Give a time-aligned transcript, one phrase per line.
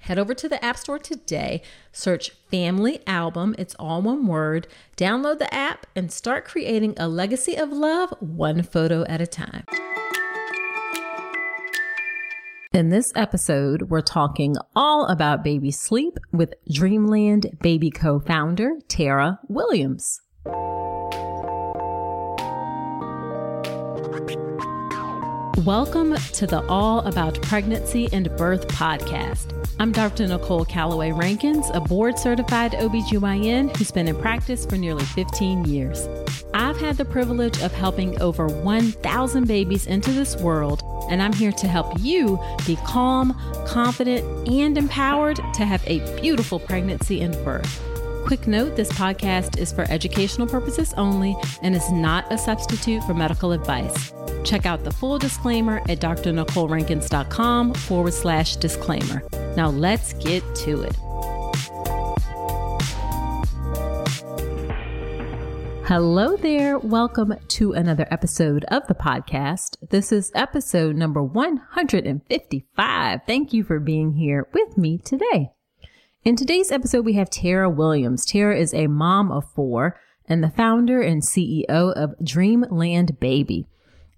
[0.00, 1.62] Head over to the App Store today,
[1.92, 4.66] search Family Album, it's all one word,
[4.96, 9.64] download the app, and start creating a legacy of love one photo at a time.
[12.72, 19.38] In this episode, we're talking all about baby sleep with Dreamland Baby Co founder Tara
[19.48, 20.20] Williams.
[25.66, 29.52] Welcome to the All About Pregnancy and Birth podcast.
[29.78, 30.26] I'm Dr.
[30.26, 36.08] Nicole Calloway Rankins, a board certified OBGYN who's been in practice for nearly 15 years.
[36.54, 41.52] I've had the privilege of helping over 1,000 babies into this world, and I'm here
[41.52, 47.82] to help you be calm, confident, and empowered to have a beautiful pregnancy and birth.
[48.24, 53.12] Quick note this podcast is for educational purposes only and is not a substitute for
[53.12, 54.14] medical advice.
[54.44, 59.22] Check out the full disclaimer at drnicolerankins.com forward slash disclaimer.
[59.56, 60.96] Now let's get to it.
[65.86, 66.78] Hello there.
[66.78, 69.76] Welcome to another episode of the podcast.
[69.90, 73.20] This is episode number 155.
[73.26, 75.50] Thank you for being here with me today.
[76.22, 78.24] In today's episode, we have Tara Williams.
[78.24, 83.66] Tara is a mom of four and the founder and CEO of Dreamland Baby.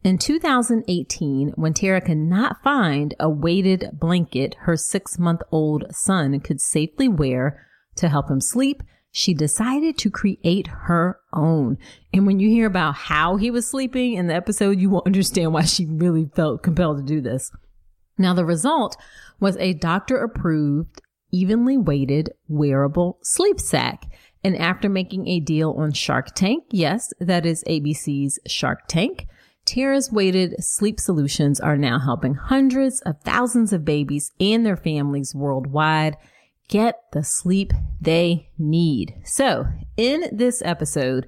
[0.04, 6.40] In 2018, when Tara could not find a weighted blanket her six month old son
[6.40, 7.64] could safely wear
[7.96, 8.82] to help him sleep,
[9.12, 11.78] she decided to create her own.
[12.12, 15.52] And when you hear about how he was sleeping in the episode, you will understand
[15.52, 17.52] why she really felt compelled to do this.
[18.19, 18.96] Now, the result
[19.38, 21.00] was a doctor approved,
[21.31, 24.10] evenly weighted, wearable sleep sack.
[24.43, 29.26] And after making a deal on Shark Tank, yes, that is ABC's Shark Tank,
[29.64, 35.34] Tara's weighted sleep solutions are now helping hundreds of thousands of babies and their families
[35.34, 36.16] worldwide
[36.68, 39.14] get the sleep they need.
[39.24, 39.66] So
[39.96, 41.26] in this episode,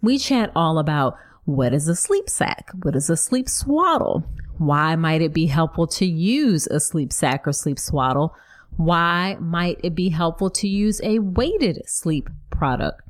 [0.00, 2.70] we chat all about What is a sleep sack?
[2.82, 4.24] What is a sleep swaddle?
[4.58, 8.34] Why might it be helpful to use a sleep sack or sleep swaddle?
[8.76, 13.02] Why might it be helpful to use a weighted sleep product?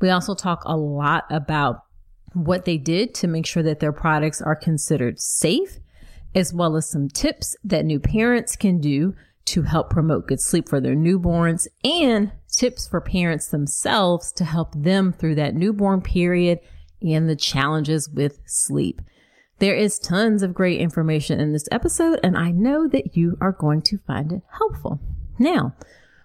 [0.00, 1.84] We also talk a lot about
[2.34, 5.78] what they did to make sure that their products are considered safe,
[6.34, 9.14] as well as some tips that new parents can do
[9.44, 14.72] to help promote good sleep for their newborns and tips for parents themselves to help
[14.74, 16.60] them through that newborn period
[17.00, 19.02] and the challenges with sleep.
[19.58, 23.52] There is tons of great information in this episode, and I know that you are
[23.52, 25.00] going to find it helpful.
[25.38, 25.74] Now,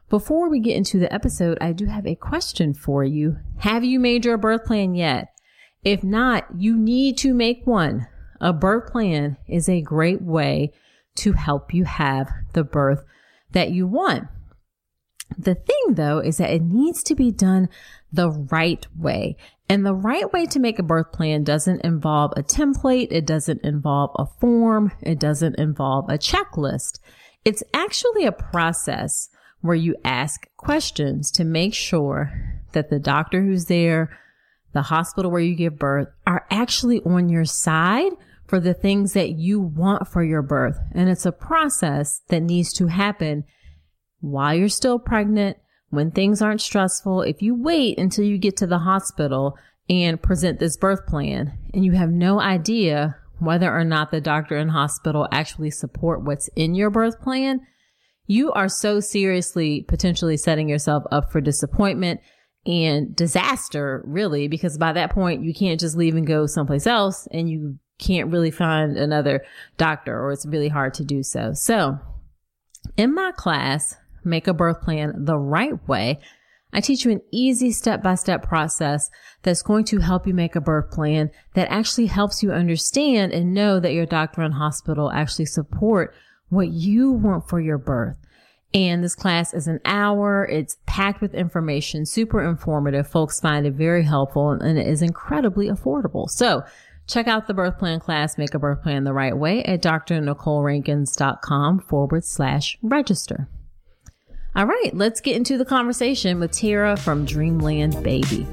[0.10, 3.38] before we get into the episode, I do have a question for you.
[3.60, 5.37] Have you made your birth plan yet?
[5.84, 8.08] If not, you need to make one.
[8.40, 10.74] A birth plan is a great way
[11.16, 13.04] to help you have the birth
[13.52, 14.28] that you want.
[15.38, 17.70] The thing though is that it needs to be done
[18.12, 19.38] the right way.
[19.70, 23.08] And the right way to make a birth plan doesn't involve a template.
[23.12, 24.94] It doesn't involve a form.
[25.02, 27.00] It doesn't involve a checklist.
[27.44, 29.30] It's actually a process
[29.62, 32.32] where you ask questions to make sure
[32.72, 34.18] that the doctor who's there,
[34.78, 38.12] the hospital where you give birth are actually on your side
[38.46, 40.78] for the things that you want for your birth.
[40.92, 43.44] And it's a process that needs to happen
[44.20, 45.58] while you're still pregnant,
[45.90, 47.24] when things aren't stressful.
[47.24, 49.58] If you wait until you get to the hospital
[49.90, 54.58] and present this birth plan and you have no idea whether or not the doctor
[54.58, 57.62] and hospital actually support what's in your birth plan,
[58.28, 62.20] you are so seriously potentially setting yourself up for disappointment
[62.68, 67.28] and disaster, really, because by that point, you can't just leave and go someplace else
[67.32, 69.44] and you can't really find another
[69.78, 71.54] doctor or it's really hard to do so.
[71.54, 71.98] So
[72.98, 76.20] in my class, make a birth plan the right way,
[76.74, 79.10] I teach you an easy step by step process
[79.44, 83.54] that's going to help you make a birth plan that actually helps you understand and
[83.54, 86.14] know that your doctor and hospital actually support
[86.50, 88.18] what you want for your birth.
[88.74, 90.46] And this class is an hour.
[90.46, 93.08] It's packed with information, super informative.
[93.08, 96.30] Folks find it very helpful and it is incredibly affordable.
[96.30, 96.64] So
[97.08, 101.80] check out the birth plan class, make a birth plan the right way at drnicolerankins.com
[101.80, 103.48] forward slash register.
[104.56, 108.48] All right, let's get into the conversation with Tara from Dreamland Baby.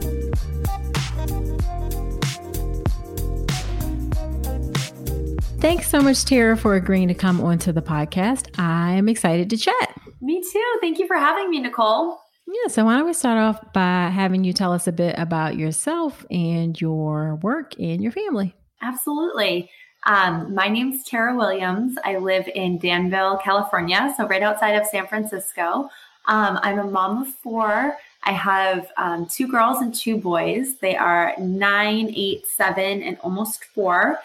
[5.65, 8.51] Thanks so much, Tara, for agreeing to come onto the podcast.
[8.59, 9.99] I am excited to chat.
[10.21, 10.79] Me too.
[10.83, 12.21] Thank you for having me, Nicole.
[12.47, 15.57] Yeah, so why don't we start off by having you tell us a bit about
[15.57, 18.55] yourself and your work and your family?
[18.83, 19.71] Absolutely.
[20.05, 21.97] Um, my name's Tara Williams.
[22.05, 25.89] I live in Danville, California, so right outside of San Francisco.
[26.27, 27.97] Um, I'm a mom of four.
[28.23, 30.77] I have um, two girls and two boys.
[30.77, 34.19] They are nine, eight, seven, and almost four.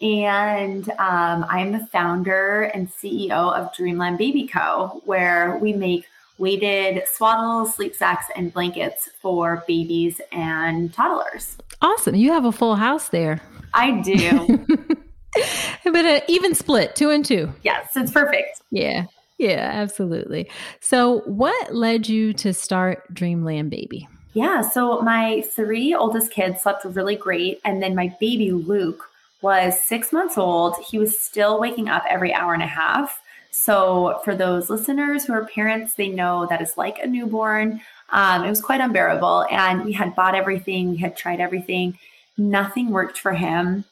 [0.00, 6.06] And um, I'm the founder and CEO of Dreamland Baby Co., where we make
[6.38, 11.56] weighted swaddles, sleep sacks, and blankets for babies and toddlers.
[11.80, 12.14] Awesome.
[12.14, 13.40] You have a full house there.
[13.72, 14.66] I do.
[15.84, 17.52] but an even split, two and two.
[17.62, 18.60] Yes, it's perfect.
[18.70, 19.06] Yeah.
[19.38, 20.50] Yeah, absolutely.
[20.80, 24.08] So, what led you to start Dreamland Baby?
[24.32, 27.60] Yeah, so my three oldest kids slept really great.
[27.64, 29.10] And then my baby Luke
[29.42, 30.76] was six months old.
[30.88, 33.20] He was still waking up every hour and a half.
[33.50, 37.80] So, for those listeners who are parents, they know that it's like a newborn.
[38.10, 39.46] Um, it was quite unbearable.
[39.50, 41.98] And we had bought everything, we had tried everything.
[42.36, 43.84] Nothing worked for him.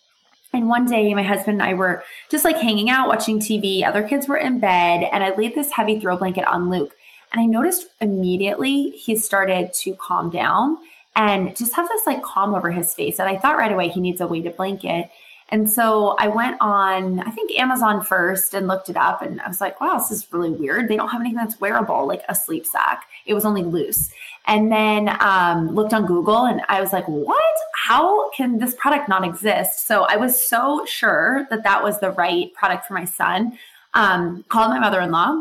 [0.53, 3.85] And one day, my husband and I were just like hanging out, watching TV.
[3.85, 6.95] Other kids were in bed, and I laid this heavy throw blanket on Luke.
[7.33, 10.79] And I noticed immediately he started to calm down
[11.17, 13.19] and just have this like calm over his face.
[13.19, 15.11] And I thought right away he needs a weighted blanket.
[15.51, 19.23] And so I went on, I think Amazon first and looked it up.
[19.23, 20.89] And I was like, wow, this is really weird.
[20.89, 23.05] They don't have anything that's wearable, like a sleep sack.
[23.27, 24.11] It was only loose.
[24.47, 27.39] And then um, looked on Google and I was like, what?
[27.75, 29.87] How can this product not exist?
[29.87, 33.59] So I was so sure that that was the right product for my son.
[33.93, 35.41] Um, called my mother in law,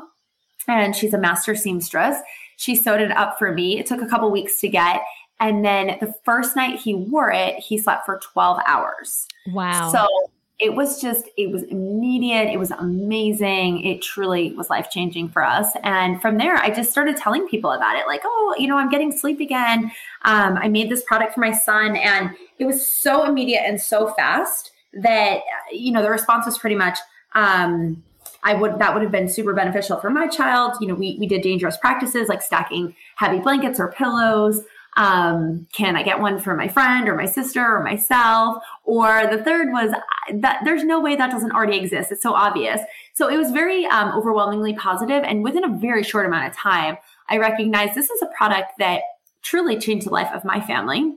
[0.68, 2.20] and she's a master seamstress.
[2.58, 3.80] She sewed it up for me.
[3.80, 5.02] It took a couple weeks to get.
[5.40, 9.28] And then the first night he wore it, he slept for 12 hours.
[9.48, 9.92] Wow.
[9.92, 10.08] So
[10.60, 12.50] it was just, it was immediate.
[12.50, 13.84] It was amazing.
[13.84, 15.68] It truly was life changing for us.
[15.84, 18.90] And from there, I just started telling people about it like, oh, you know, I'm
[18.90, 19.92] getting sleep again.
[20.22, 21.98] Um, I made this product for my son.
[21.98, 26.76] And it was so immediate and so fast that, you know, the response was pretty
[26.76, 27.00] much,
[27.34, 28.04] um,
[28.44, 30.76] I would that would have been super beneficial for my child.
[30.82, 34.62] You know, we we did dangerous practices like stacking heavy blankets or pillows.
[34.96, 38.64] Um, can I get one for my friend or my sister or myself?
[38.84, 39.92] Or the third was
[40.34, 42.12] that there's no way that doesn't already exist.
[42.12, 42.80] It's so obvious.
[43.14, 46.98] So it was very um, overwhelmingly positive, and within a very short amount of time,
[47.30, 49.02] I recognized this is a product that
[49.42, 51.16] truly changed the life of my family,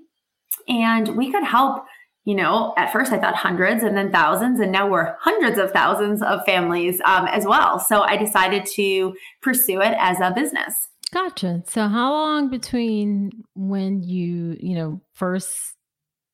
[0.69, 1.85] and we could help
[2.27, 5.71] you know, at first I thought hundreds and then thousands, and now we're hundreds of
[5.71, 7.79] thousands of families um, as well.
[7.79, 10.89] So I decided to pursue it as a business.
[11.13, 11.63] Gotcha.
[11.67, 15.75] So how long between when you, you know, first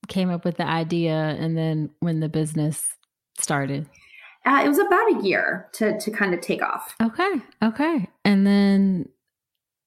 [0.08, 2.96] came up with the idea and then when the business
[3.38, 3.88] started?
[4.44, 6.96] Uh, it was about a year to to kind of take off.
[7.00, 7.34] Okay.
[7.62, 8.08] Okay.
[8.24, 9.08] And then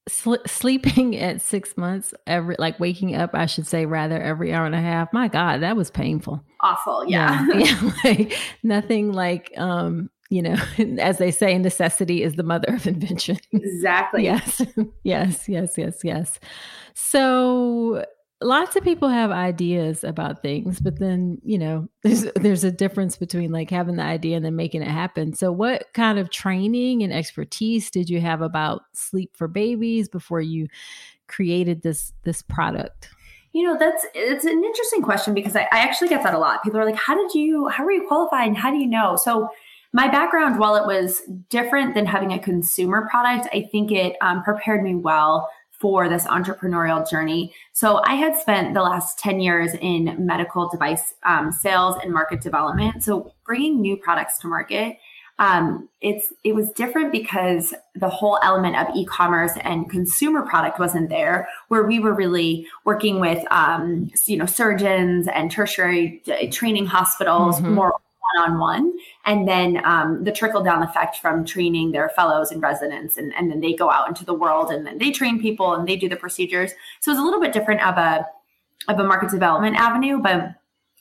[0.07, 4.65] sl- sleeping at six months every like waking up i should say rather every hour
[4.65, 9.51] and a half my god that was painful awful yeah yeah, yeah like nothing like
[9.57, 10.55] um you know
[10.99, 13.37] as they say necessity is the mother of invention.
[13.51, 14.23] Exactly.
[14.23, 14.61] Yes.
[15.03, 16.39] Yes yes yes yes.
[16.93, 18.05] So
[18.41, 23.15] lots of people have ideas about things but then you know there's there's a difference
[23.17, 25.33] between like having the idea and then making it happen.
[25.33, 30.41] So what kind of training and expertise did you have about sleep for babies before
[30.41, 30.67] you
[31.27, 33.09] created this this product?
[33.53, 36.63] You know that's it's an interesting question because I, I actually get that a lot.
[36.63, 39.15] People are like how did you how were you qualified and how do you know?
[39.15, 39.49] So
[39.95, 44.43] my background while it was different than having a consumer product i think it um,
[44.43, 45.49] prepared me well
[45.79, 47.53] for this entrepreneurial journey.
[47.73, 52.41] So I had spent the last 10 years in medical device um, sales and market
[52.41, 53.03] development.
[53.03, 54.97] So bringing new products to market.
[55.37, 61.09] Um, it's it was different because the whole element of e-commerce and consumer product wasn't
[61.09, 66.85] there, where we were really working with um, you know surgeons and tertiary uh, training
[66.85, 67.73] hospitals mm-hmm.
[67.73, 67.95] more
[68.37, 68.93] on one.
[69.25, 73.17] And then um, the trickle down effect from training their fellows and residents.
[73.17, 75.87] And, and then they go out into the world and then they train people and
[75.87, 76.71] they do the procedures.
[76.99, 78.25] So it's a little bit different of a,
[78.87, 80.19] of a market development avenue.
[80.19, 80.55] But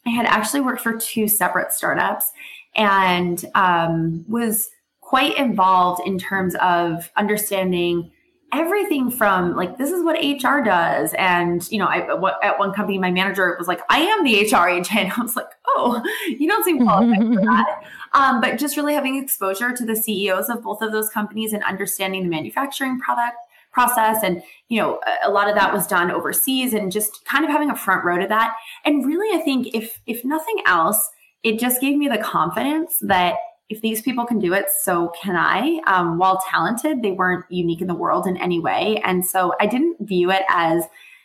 [0.06, 2.32] I had actually worked for two separate startups
[2.76, 8.10] and um, was quite involved in terms of understanding
[8.58, 11.98] everything from like this is what HR does, and you know, I
[12.42, 15.50] at one company my manager was like, "I am the HR agent." I was like,
[15.68, 17.82] "Oh, you don't seem qualified for that."
[18.12, 21.62] Um, but just really having exposure to the CEOs of both of those companies and
[21.64, 23.36] understanding the manufacturing product
[23.72, 27.50] process and you know a lot of that was done overseas and just kind of
[27.50, 31.10] having a front row to that and really i think if if nothing else
[31.42, 33.34] it just gave me the confidence that
[33.68, 35.80] if these people can do it, so can I.
[35.86, 39.00] Um, while talented, they weren't unique in the world in any way.
[39.04, 40.84] And so I didn't view it as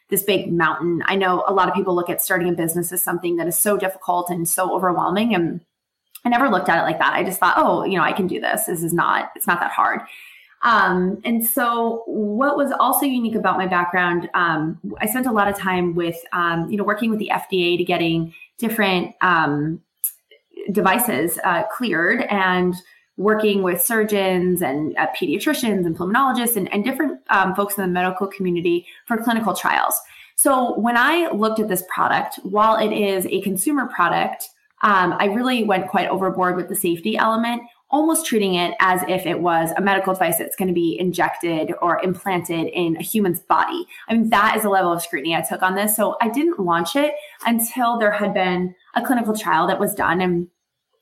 [0.10, 1.04] this big mountain.
[1.06, 3.60] I know a lot of people look at starting a business as something that is
[3.60, 5.36] so difficult and so overwhelming.
[5.36, 5.62] And
[6.26, 7.14] I never looked at it like that.
[7.14, 8.66] I just thought, oh, you know, I can do this.
[8.66, 10.02] This is not, it's not that hard.
[10.62, 15.48] Um, and so what was also unique about my background, um, I spent a lot
[15.48, 19.82] of time with, um, you know, working with the FDA to getting different, um,
[20.72, 22.76] devices uh, cleared and
[23.18, 27.88] working with surgeons and uh, pediatricians and pulmonologists and, and different um, folks in the
[27.88, 30.00] medical community for clinical trials.
[30.36, 34.48] So when I looked at this product, while it is a consumer product,
[34.82, 39.26] um, I really went quite overboard with the safety element, almost treating it as if
[39.26, 43.42] it was a medical device that's going to be injected or implanted in a human's
[43.42, 43.86] body.
[44.08, 45.94] I mean, that is a level of scrutiny I took on this.
[45.94, 50.22] So I didn't launch it until there had been a clinical trial that was done
[50.22, 50.48] and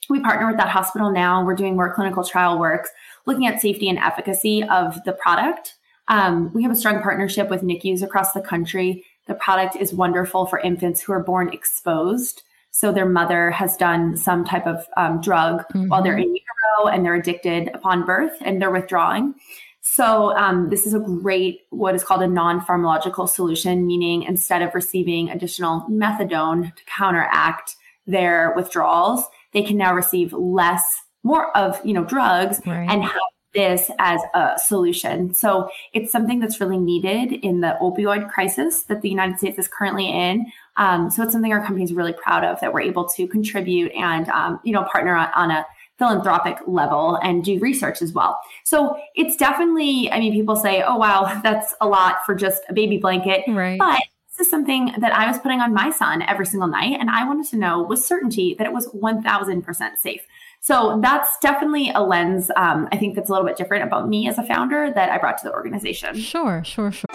[0.10, 1.44] we partner with that hospital now.
[1.44, 2.88] We're doing more clinical trial work,
[3.26, 5.76] looking at safety and efficacy of the product.
[6.08, 9.06] Um, we have a strong partnership with NICUs across the country.
[9.28, 12.44] The product is wonderful for infants who are born exposed.
[12.72, 15.88] So their mother has done some type of um, drug mm-hmm.
[15.88, 19.34] while they're in utero and they're addicted upon birth and they're withdrawing.
[19.82, 24.76] So um, this is a great, what is called a non-pharmacological solution, meaning instead of
[24.76, 29.24] receiving additional methadone to counteract their withdrawals,
[29.58, 32.88] they can now receive less, more of, you know, drugs right.
[32.88, 33.12] and have
[33.56, 35.34] this as a solution.
[35.34, 39.68] So it's something that's really needed in the opioid crisis that the United States is
[39.68, 40.46] currently in.
[40.76, 43.92] Um, so it's something our company is really proud of that we're able to contribute
[43.94, 45.66] and, um, you know, partner on, on a
[45.98, 48.40] philanthropic level and do research as well.
[48.64, 52.74] So it's definitely, I mean, people say, oh, wow, that's a lot for just a
[52.74, 53.44] baby blanket.
[53.48, 53.80] Right.
[53.80, 54.02] But
[54.38, 56.98] this is something that I was putting on my son every single night.
[57.00, 60.22] And I wanted to know with certainty that it was 1000% safe.
[60.60, 64.28] So that's definitely a lens, um, I think, that's a little bit different about me
[64.28, 66.16] as a founder that I brought to the organization.
[66.16, 67.06] Sure, sure, sure.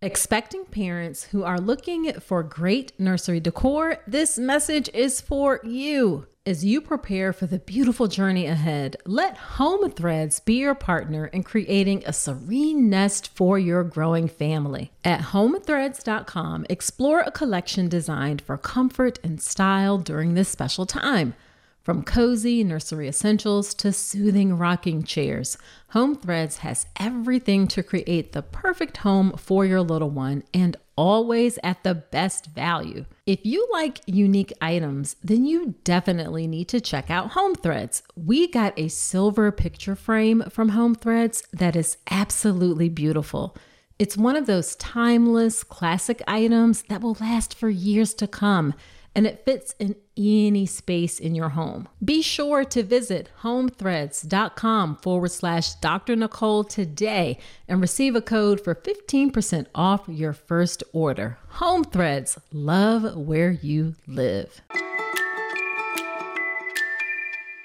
[0.00, 6.26] Expecting parents who are looking for great nursery decor, this message is for you.
[6.48, 11.42] As you prepare for the beautiful journey ahead, let Home Threads be your partner in
[11.42, 14.90] creating a serene nest for your growing family.
[15.04, 21.34] At homethreads.com, explore a collection designed for comfort and style during this special time.
[21.82, 28.40] From cozy nursery essentials to soothing rocking chairs, Home Threads has everything to create the
[28.40, 33.04] perfect home for your little one and always at the best value.
[33.24, 38.02] If you like unique items, then you definitely need to check out Home Threads.
[38.16, 43.56] We got a silver picture frame from Home Threads that is absolutely beautiful.
[44.00, 48.74] It's one of those timeless, classic items that will last for years to come
[49.14, 51.88] and it fits in any space in your home.
[52.04, 56.16] Be sure to visit homethreads.com forward slash Dr.
[56.16, 61.38] Nicole today and receive a code for 15% off your first order.
[61.50, 64.60] Home Threads, love where you live.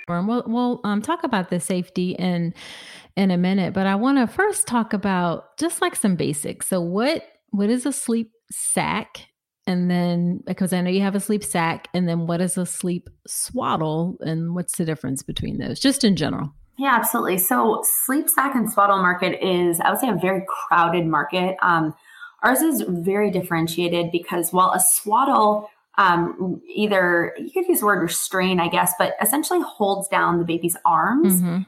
[0.08, 2.54] We'll, we'll um, talk about the safety in
[3.16, 6.68] in a minute, but I want to first talk about just like some basics.
[6.68, 9.28] So, what what is a sleep sack
[9.66, 12.66] and then, because I know you have a sleep sack, and then what is a
[12.66, 16.54] sleep swaddle, and what's the difference between those, just in general?
[16.78, 17.38] Yeah, absolutely.
[17.38, 21.56] So, sleep sack and swaddle market is, I would say, a very crowded market.
[21.62, 21.94] Um,
[22.42, 28.02] ours is very differentiated because while a swaddle um, either you could use the word
[28.02, 31.42] restrain, I guess, but essentially holds down the baby's arms.
[31.42, 31.62] Mm-hmm.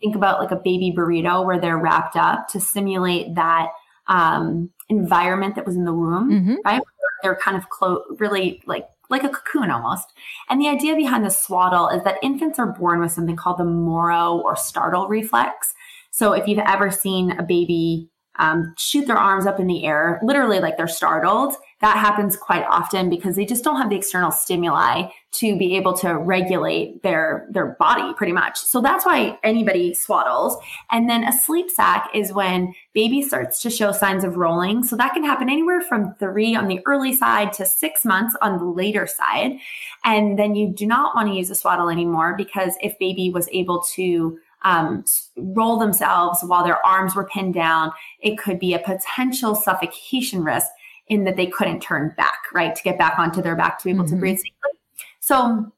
[0.00, 3.68] think about like a baby burrito where they're wrapped up to simulate that
[4.08, 6.54] um, environment that was in the womb, mm-hmm.
[6.64, 6.82] right?
[7.22, 10.12] They're kind of close, really like like a cocoon almost.
[10.50, 13.64] And the idea behind the swaddle is that infants are born with something called the
[13.64, 15.74] Moro or startle reflex.
[16.10, 20.20] So if you've ever seen a baby um, shoot their arms up in the air,
[20.22, 21.54] literally like they're startled.
[21.80, 25.92] That happens quite often because they just don't have the external stimuli to be able
[25.98, 28.58] to regulate their their body pretty much.
[28.58, 30.60] So that's why anybody swaddles.
[30.90, 34.82] And then a sleep sack is when baby starts to show signs of rolling.
[34.82, 38.58] So that can happen anywhere from 3 on the early side to 6 months on
[38.58, 39.58] the later side.
[40.04, 43.48] And then you do not want to use a swaddle anymore because if baby was
[43.52, 45.04] able to um,
[45.36, 50.68] roll themselves while their arms were pinned down, it could be a potential suffocation risk
[51.08, 53.90] in that they couldn't turn back, right, to get back onto their back to be
[53.90, 54.14] able mm-hmm.
[54.14, 54.80] to breathe safely.
[55.20, 55.72] So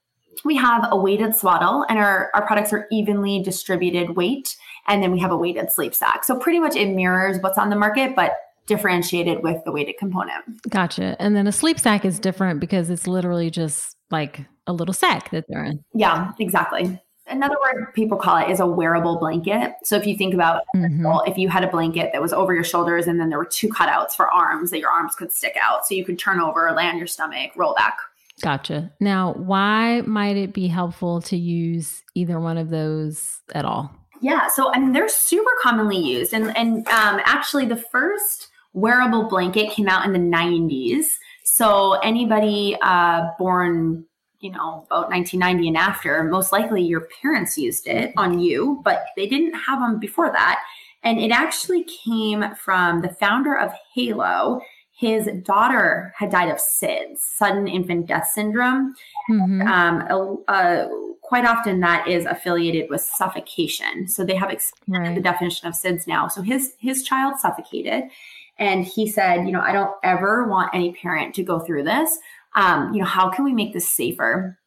[0.45, 4.57] we have a weighted swaddle, and our, our products are evenly distributed weight.
[4.87, 6.25] And then we have a weighted sleep sack.
[6.25, 8.33] So pretty much it mirrors what's on the market, but
[8.67, 10.45] differentiated with the weighted component.
[10.69, 11.17] Gotcha.
[11.19, 15.31] And then a sleep sack is different because it's literally just like a little sack
[15.31, 15.85] that they're in.
[15.93, 17.01] Yeah, exactly.
[17.31, 19.75] Another word people call it is a wearable blanket.
[19.85, 21.07] So if you think about mm-hmm.
[21.27, 23.69] if you had a blanket that was over your shoulders and then there were two
[23.69, 25.87] cutouts for arms that your arms could stick out.
[25.87, 27.97] So you could turn over, lay on your stomach, roll back.
[28.41, 28.91] Gotcha.
[29.01, 33.95] Now, why might it be helpful to use either one of those at all?
[34.21, 39.25] Yeah, so I mean they're super commonly used, and and um, actually the first wearable
[39.25, 41.07] blanket came out in the '90s.
[41.45, 44.05] So anybody uh, born
[44.41, 49.07] you know, about 1990 and after, most likely your parents used it on you, but
[49.17, 50.63] they didn't have them before that.
[51.03, 54.61] And it actually came from the founder of Halo.
[54.93, 58.95] His daughter had died of SIDS, sudden infant death syndrome.
[59.31, 59.63] Mm-hmm.
[59.63, 60.87] Um, uh,
[61.23, 64.09] quite often that is affiliated with suffocation.
[64.09, 65.15] So they have expanded right.
[65.15, 66.29] the definition of SIDS now.
[66.29, 68.11] So his his child suffocated,
[68.59, 72.19] and he said, you know, I don't ever want any parent to go through this
[72.55, 74.59] um, you know, how can we make this safer?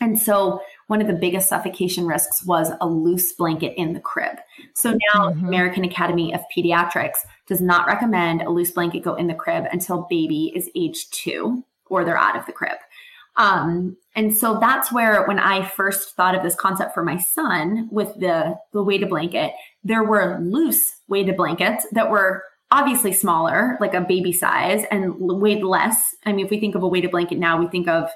[0.00, 4.36] And so one of the biggest suffocation risks was a loose blanket in the crib.
[4.74, 5.46] So now mm-hmm.
[5.46, 10.06] American Academy of Pediatrics does not recommend a loose blanket go in the crib until
[10.10, 12.76] baby is age two or they're out of the crib.
[13.36, 17.88] Um, and so that's where when I first thought of this concept for my son
[17.90, 19.52] with the, the weighted blanket,
[19.84, 25.62] there were loose weighted blankets that were obviously smaller, like a baby size, and weighed
[25.62, 26.14] less.
[26.24, 28.10] I mean, if we think of a weighted blanket now, we think of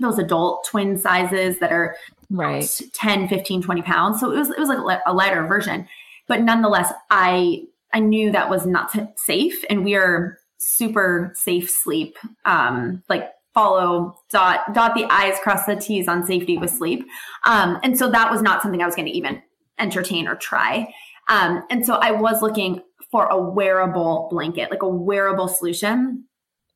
[0.00, 1.96] those adult twin sizes that are
[2.30, 2.80] right.
[2.92, 4.20] 10 15 20 pounds.
[4.20, 5.88] So it was it was like a lighter version.
[6.26, 12.18] But nonetheless i i knew that was not safe and we are super safe sleep.
[12.44, 17.06] Um like follow dot dot the i's cross the t's on safety with sleep.
[17.46, 19.42] Um and so that was not something i was going to even
[19.78, 20.92] entertain or try.
[21.28, 22.82] Um and so i was looking
[23.14, 26.24] for a wearable blanket, like a wearable solution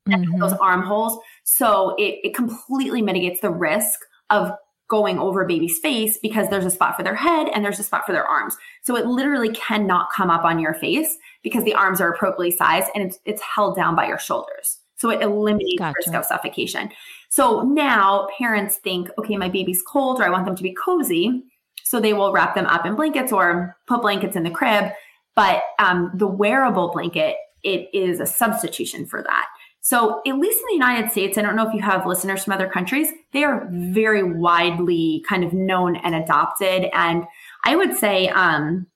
[0.08, 0.38] mm-hmm.
[0.38, 1.18] those armholes.
[1.42, 3.98] So it, it completely mitigates the risk
[4.30, 4.52] of
[4.88, 7.82] going over a baby's face because there's a spot for their head and there's a
[7.82, 8.56] spot for their arms.
[8.82, 12.88] So it literally cannot come up on your face because the arms are appropriately sized
[12.94, 14.78] and it's, it's held down by your shoulders.
[14.94, 15.94] So it eliminates gotcha.
[15.96, 16.90] risk of suffocation.
[17.30, 21.42] So now parents think, okay, my baby's cold or I want them to be cozy.
[21.82, 24.92] So they will wrap them up in blankets or put blankets in the crib.
[25.34, 29.46] But um, the wearable blanket, it is a substitution for that.
[29.80, 32.52] So, at least in the United States, I don't know if you have listeners from
[32.52, 36.90] other countries, they are very widely kind of known and adopted.
[36.92, 37.24] And
[37.64, 38.86] I would say, um,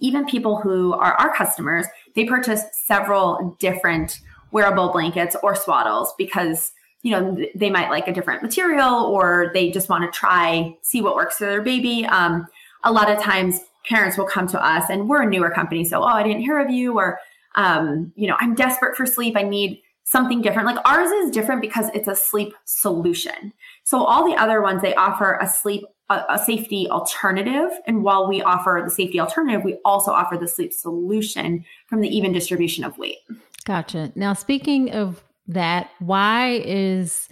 [0.00, 4.20] even people who are our customers, they purchase several different
[4.50, 9.70] wearable blankets or swaddles because you know they might like a different material or they
[9.70, 12.46] just want to try see what works for their baby um,
[12.84, 16.00] a lot of times parents will come to us and we're a newer company so
[16.00, 17.18] oh i didn't hear of you or
[17.56, 19.36] um, you know i'm desperate for sleep.
[19.36, 20.66] I need something different.
[20.66, 23.52] Like ours is different because it's a sleep solution.
[23.84, 28.28] So all the other ones they offer a sleep a, a safety alternative and while
[28.28, 32.84] we offer the safety alternative we also offer the sleep solution from the even distribution
[32.84, 33.18] of weight.
[33.64, 34.12] Gotcha.
[34.14, 37.28] Now, speaking of that, why is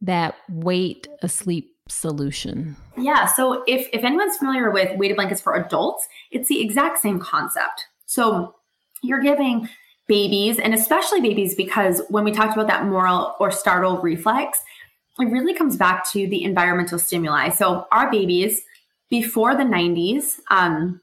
[0.00, 2.76] that weight a sleep solution?
[2.96, 3.26] Yeah.
[3.26, 7.86] So, if, if anyone's familiar with weighted blankets for adults, it's the exact same concept.
[8.06, 8.54] So,
[9.02, 9.68] you're giving
[10.08, 14.58] babies, and especially babies, because when we talked about that Moro or startle reflex,
[15.18, 17.50] it really comes back to the environmental stimuli.
[17.50, 18.62] So, our babies
[19.10, 21.00] before the 90s, um,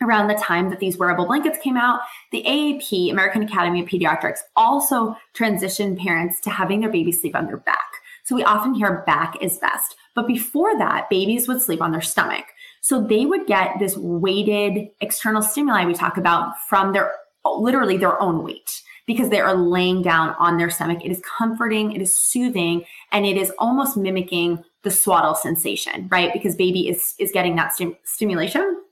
[0.00, 4.38] around the time that these wearable blankets came out, the AAP, American Academy of Pediatrics,
[4.54, 7.88] also transitioned parents to having their babies sleep on their back.
[8.24, 9.96] So we often hear back is best.
[10.18, 12.44] But before that, babies would sleep on their stomach.
[12.80, 17.12] So they would get this weighted external stimuli we talk about from their
[17.44, 21.04] literally their own weight because they are laying down on their stomach.
[21.04, 26.32] It is comforting, it is soothing, and it is almost mimicking the swaddle sensation, right?
[26.32, 28.82] Because baby is is getting that stim- stimulation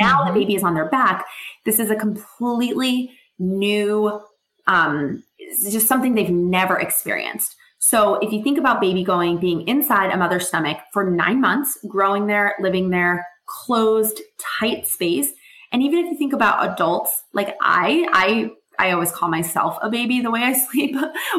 [0.00, 0.34] now mm-hmm.
[0.34, 1.26] the baby is on their back.
[1.64, 4.20] This is a completely new,
[4.66, 5.22] um,
[5.70, 7.56] just something they've never experienced.
[7.84, 11.76] So if you think about baby going, being inside a mother's stomach for nine months,
[11.88, 15.32] growing there, living there, closed, tight space.
[15.72, 19.90] And even if you think about adults, like I, I I always call myself a
[19.90, 20.94] baby the way I sleep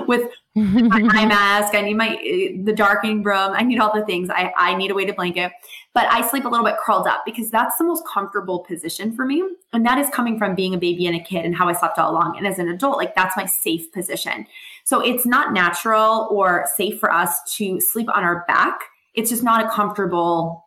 [0.06, 1.73] with my eye mask.
[1.73, 2.17] I need my
[2.63, 3.51] the darkening room.
[3.53, 4.29] I need all the things.
[4.29, 5.51] I, I need a weighted blanket.
[5.93, 9.25] But I sleep a little bit curled up because that's the most comfortable position for
[9.25, 9.43] me.
[9.73, 11.99] And that is coming from being a baby and a kid and how I slept
[11.99, 12.37] all along.
[12.37, 14.47] And as an adult, like that's my safe position.
[14.83, 18.79] So it's not natural or safe for us to sleep on our back.
[19.13, 20.65] It's just not a comfortable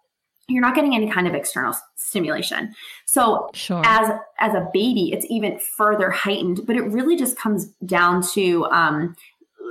[0.48, 2.72] you're not getting any kind of external stimulation.
[3.04, 3.82] So sure.
[3.84, 6.60] as as a baby, it's even further heightened.
[6.66, 9.16] But it really just comes down to um,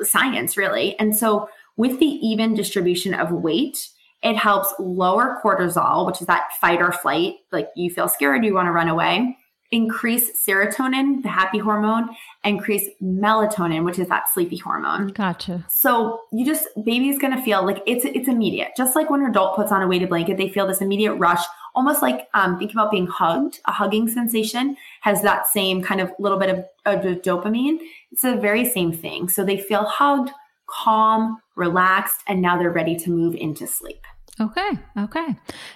[0.03, 0.97] science, really.
[0.99, 3.89] And so with the even distribution of weight,
[4.23, 7.35] it helps lower cortisol, which is that fight or flight.
[7.51, 9.37] Like you feel scared, you want to run away
[9.71, 12.09] increase serotonin, the happy hormone,
[12.43, 15.07] increase melatonin, which is that sleepy hormone.
[15.07, 15.65] Gotcha.
[15.69, 18.69] So you just baby's gonna feel like it's it's immediate.
[18.77, 21.43] Just like when an adult puts on a weighted blanket, they feel this immediate rush,
[21.75, 23.59] almost like um, think about being hugged.
[23.65, 27.79] A hugging sensation has that same kind of little bit of, of dopamine.
[28.11, 29.29] It's the very same thing.
[29.29, 30.31] So they feel hugged,
[30.67, 34.05] calm, relaxed, and now they're ready to move into sleep.
[34.39, 34.71] Okay.
[34.99, 35.27] Okay.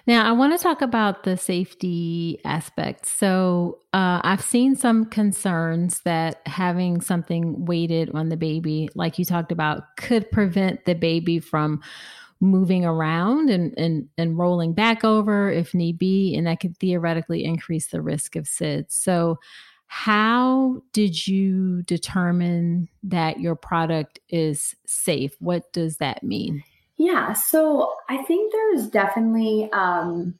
[0.06, 3.06] Now I want to talk about the safety aspect.
[3.06, 9.24] So uh, I've seen some concerns that having something weighted on the baby, like you
[9.24, 11.82] talked about, could prevent the baby from
[12.42, 16.36] moving around and, and, and rolling back over if need be.
[16.36, 18.92] And that could theoretically increase the risk of SIDS.
[18.92, 19.40] So
[19.88, 25.36] how did you determine that your product is safe?
[25.40, 26.64] What does that mean?
[26.98, 30.38] Yeah, so I think there's definitely, um,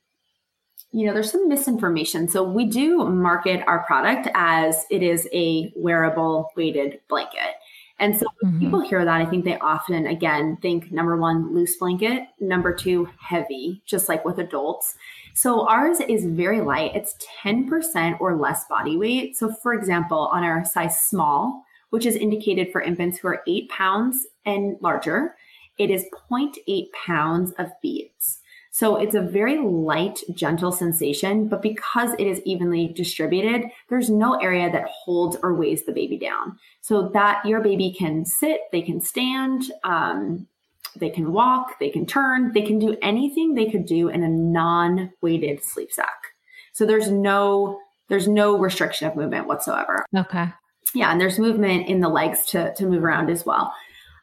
[0.92, 2.28] you know, there's some misinformation.
[2.28, 7.56] So we do market our product as it is a wearable weighted blanket.
[8.00, 8.60] And so mm-hmm.
[8.60, 13.10] people hear that, I think they often, again, think number one, loose blanket, number two,
[13.20, 14.96] heavy, just like with adults.
[15.34, 16.96] So ours is very light.
[16.96, 19.38] It's 10% or less body weight.
[19.38, 23.70] So, for example, on our size small, which is indicated for infants who are eight
[23.70, 25.36] pounds and larger,
[25.78, 28.39] it is 0.8 pounds of beads.
[28.80, 34.36] So it's a very light, gentle sensation, but because it is evenly distributed, there's no
[34.36, 36.58] area that holds or weighs the baby down.
[36.80, 40.48] So that your baby can sit, they can stand, um,
[40.96, 44.30] they can walk, they can turn, they can do anything they could do in a
[44.30, 46.28] non-weighted sleep sack.
[46.72, 50.06] So there's no there's no restriction of movement whatsoever.
[50.16, 50.54] Okay.
[50.96, 53.74] Yeah, and there's movement in the legs to to move around as well.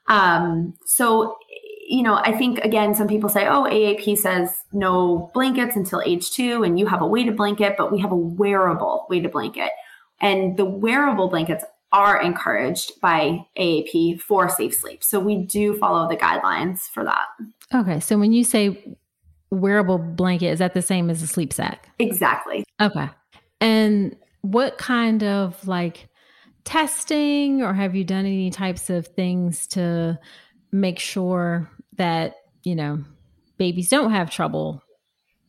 [0.08, 1.36] Um, so
[1.88, 6.30] you know, I think again, some people say, oh, AAP says no blankets until age
[6.30, 9.70] two, and you have a weighted blanket, but we have a wearable weighted blanket.
[10.20, 15.04] And the wearable blankets are encouraged by AAP for safe sleep.
[15.04, 17.26] So we do follow the guidelines for that.
[17.74, 18.00] Okay.
[18.00, 18.96] So when you say
[19.50, 21.88] wearable blanket, is that the same as a sleep sack?
[21.98, 22.64] Exactly.
[22.80, 23.08] Okay.
[23.60, 26.08] And what kind of like
[26.64, 30.18] testing or have you done any types of things to
[30.72, 33.02] make sure that, you know,
[33.58, 34.82] babies don't have trouble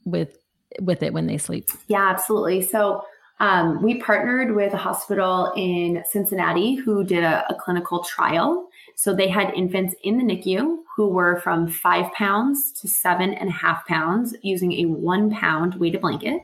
[0.05, 0.37] with
[0.81, 1.69] with it when they sleep?
[1.87, 2.61] Yeah, absolutely.
[2.61, 3.03] So
[3.39, 8.67] um, we partnered with a hospital in Cincinnati who did a, a, clinical trial.
[8.95, 13.49] So they had infants in the NICU who were from five pounds to seven and
[13.49, 16.41] a half pounds using a one pound weighted blanket.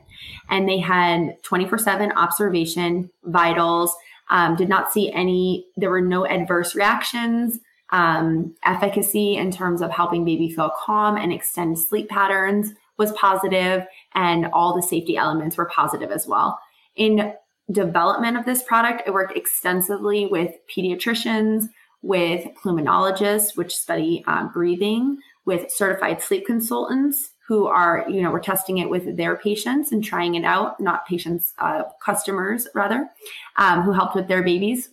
[0.48, 3.94] And they had 24 7 observation, vitals,
[4.30, 7.58] um, did not see any, there were no adverse reactions.
[7.94, 13.86] Um, efficacy in terms of helping baby feel calm and extend sleep patterns was positive,
[14.14, 16.58] and all the safety elements were positive as well.
[16.96, 17.34] In
[17.70, 21.68] development of this product, I worked extensively with pediatricians,
[22.02, 28.40] with pulmonologists, which study uh, breathing, with certified sleep consultants who are, you know, we're
[28.40, 33.08] testing it with their patients and trying it out, not patients, uh, customers rather,
[33.56, 34.90] um, who helped with their babies.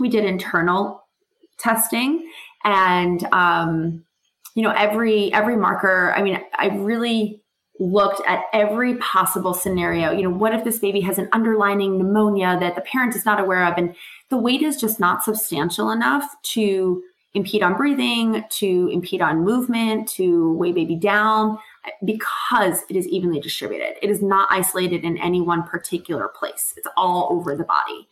[0.00, 1.01] We did internal
[1.62, 2.28] testing
[2.64, 4.04] and, um,
[4.54, 7.42] you know, every, every marker, I mean, I really
[7.80, 10.12] looked at every possible scenario.
[10.12, 13.40] You know, what if this baby has an underlining pneumonia that the parent is not
[13.40, 13.78] aware of?
[13.78, 13.94] And
[14.28, 17.02] the weight is just not substantial enough to
[17.34, 21.58] impede on breathing, to impede on movement, to weigh baby down
[22.04, 23.94] because it is evenly distributed.
[24.02, 26.74] It is not isolated in any one particular place.
[26.76, 28.06] It's all over the body.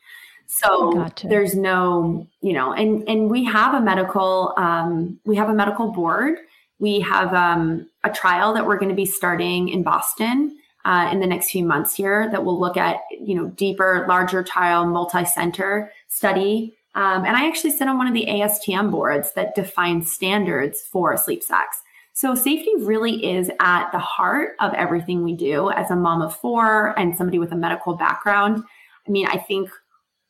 [0.51, 1.29] So gotcha.
[1.29, 5.93] there's no, you know, and and we have a medical um, we have a medical
[5.93, 6.39] board
[6.81, 11.21] we have um, a trial that we're going to be starting in Boston uh, in
[11.21, 15.93] the next few months here that will look at you know deeper, larger trial, multi-center
[16.09, 16.75] study.
[16.97, 21.17] Um, and I actually sit on one of the ASTM boards that defines standards for
[21.17, 21.83] sleep sacks.
[22.15, 26.35] So safety really is at the heart of everything we do as a mom of
[26.35, 28.65] four and somebody with a medical background.
[29.07, 29.71] I mean, I think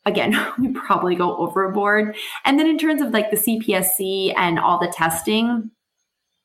[0.07, 2.17] again, we probably go overboard.
[2.45, 5.71] And then in terms of like the CPSC and all the testing,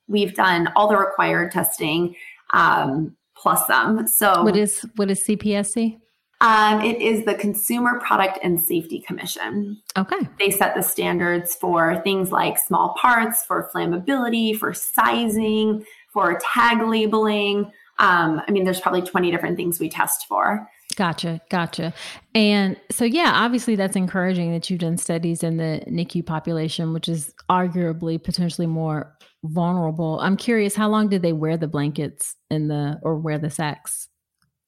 [0.08, 2.14] we've done all the required testing
[2.52, 4.06] um, plus some.
[4.06, 5.98] So what is what is CPSC?
[6.42, 9.80] Um, it is the Consumer Product and Safety Commission.
[9.96, 10.28] Okay.
[10.38, 16.82] They set the standards for things like small parts, for flammability, for sizing, for tag
[16.82, 17.72] labeling.
[17.98, 20.68] Um, I mean, there's probably 20 different things we test for.
[20.96, 21.92] Gotcha, gotcha.
[22.34, 27.06] And so, yeah, obviously that's encouraging that you've done studies in the NICU population, which
[27.06, 30.18] is arguably potentially more vulnerable.
[30.20, 34.08] I'm curious, how long did they wear the blankets in the or wear the sacks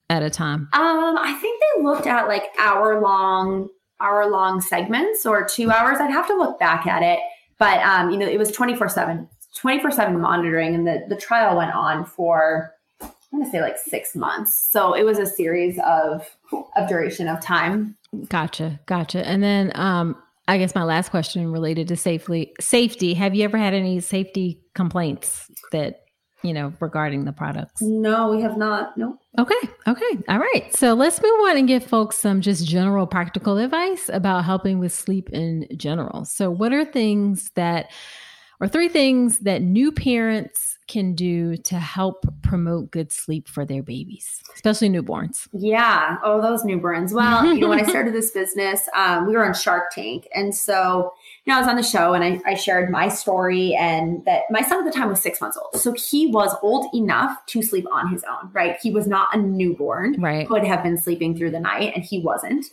[0.07, 0.69] at a time?
[0.73, 5.97] Um, I think they looked at like hour long, hour long segments or two hours.
[5.99, 7.19] I'd have to look back at it,
[7.57, 11.57] but um, you know, it was 24 seven, 24 seven monitoring, and the the trial
[11.57, 12.75] went on for
[13.31, 14.69] I'm going to say like six months.
[14.71, 16.27] So it was a series of
[16.75, 17.95] of duration of time.
[18.27, 19.27] Gotcha, gotcha.
[19.27, 20.15] And then um,
[20.47, 23.13] I guess my last question related to safely safety.
[23.13, 26.05] Have you ever had any safety complaints that
[26.41, 27.83] you know regarding the products?
[27.83, 28.97] No, we have not.
[28.97, 29.19] No.
[29.37, 29.69] Okay.
[29.87, 30.17] Okay.
[30.27, 30.75] All right.
[30.75, 34.91] So let's move on and give folks some just general practical advice about helping with
[34.91, 36.25] sleep in general.
[36.25, 37.91] So, what are things that,
[38.59, 43.81] or three things that new parents can do to help promote good sleep for their
[43.81, 45.47] babies, especially newborns?
[45.53, 46.17] Yeah.
[46.23, 47.13] Oh, those newborns.
[47.13, 50.27] Well, you know, when I started this business, um, we were on Shark Tank.
[50.35, 51.13] And so,
[51.45, 54.43] you know, I was on the show and I, I shared my story and that
[54.49, 55.81] my son at the time was six months old.
[55.81, 58.77] So he was old enough to sleep on his own, right?
[58.81, 60.47] He was not a newborn, right?
[60.47, 62.65] Could have been sleeping through the night and he wasn't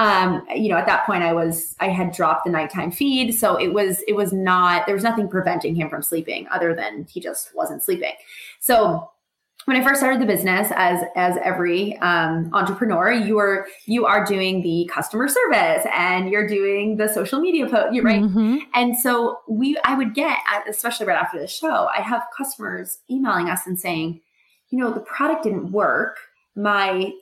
[0.00, 3.32] um, you know, at that point I was, I had dropped the nighttime feed.
[3.32, 7.06] So it was, it was not, there was nothing preventing him from sleeping other than
[7.12, 8.14] he just wasn't sleeping.
[8.60, 9.10] So
[9.66, 14.24] when I first started the business, as as every um, entrepreneur, you are you are
[14.24, 18.22] doing the customer service and you're doing the social media post, right?
[18.22, 18.56] Mm-hmm.
[18.72, 23.50] And so we, I would get, especially right after the show, I have customers emailing
[23.50, 24.22] us and saying,
[24.70, 26.16] you know, the product didn't work.
[26.56, 27.12] My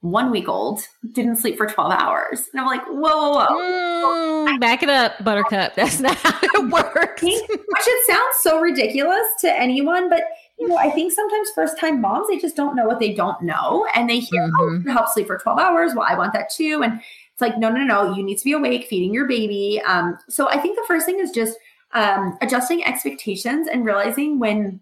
[0.00, 0.80] one week old
[1.12, 2.48] didn't sleep for 12 hours.
[2.52, 4.46] And I'm like, whoa, whoa, whoa.
[4.48, 5.74] Mm, back it up, Buttercup.
[5.74, 7.22] That's not how it works.
[7.22, 10.22] Which it sounds so ridiculous to anyone, but
[10.58, 13.40] you know, I think sometimes first time moms, they just don't know what they don't
[13.42, 13.86] know.
[13.94, 14.88] And they hear, oh, mm-hmm.
[14.88, 15.92] oh, help sleep for 12 hours.
[15.94, 16.82] Well, I want that too.
[16.82, 17.00] And
[17.32, 19.80] it's like, no, no, no, you need to be awake, feeding your baby.
[19.86, 21.58] Um, so I think the first thing is just
[21.92, 24.80] um, adjusting expectations and realizing when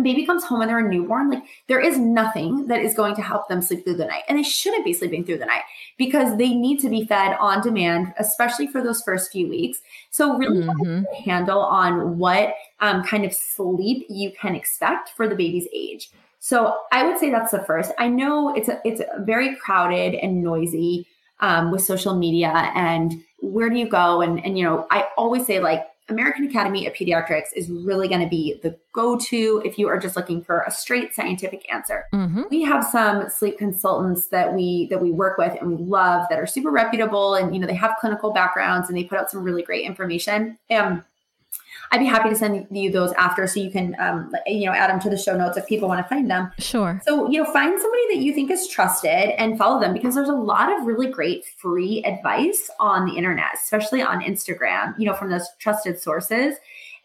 [0.00, 3.14] a baby comes home and they're a newborn, like there is nothing that is going
[3.16, 4.24] to help them sleep through the night.
[4.28, 5.62] And they shouldn't be sleeping through the night
[5.96, 9.80] because they need to be fed on demand, especially for those first few weeks.
[10.10, 11.04] So really mm-hmm.
[11.24, 16.10] handle on what um, kind of sleep you can expect for the baby's age.
[16.40, 17.92] So I would say that's the first.
[17.98, 21.06] I know it's a, it's very crowded and noisy
[21.40, 24.20] um, with social media and where do you go?
[24.20, 28.20] And and you know, I always say like American Academy of Pediatrics is really going
[28.20, 32.06] to be the go to if you are just looking for a straight scientific answer.
[32.12, 32.42] Mm-hmm.
[32.50, 36.38] We have some sleep consultants that we that we work with and we love that
[36.38, 39.42] are super reputable and you know they have clinical backgrounds and they put out some
[39.42, 40.58] really great information.
[40.68, 41.02] And
[41.92, 44.90] I'd be happy to send you those after so you can, um, you know, add
[44.90, 46.52] them to the show notes if people want to find them.
[46.58, 47.02] Sure.
[47.04, 50.28] So, you know, find somebody that you think is trusted and follow them because there's
[50.28, 55.14] a lot of really great free advice on the internet, especially on Instagram, you know,
[55.14, 56.54] from those trusted sources.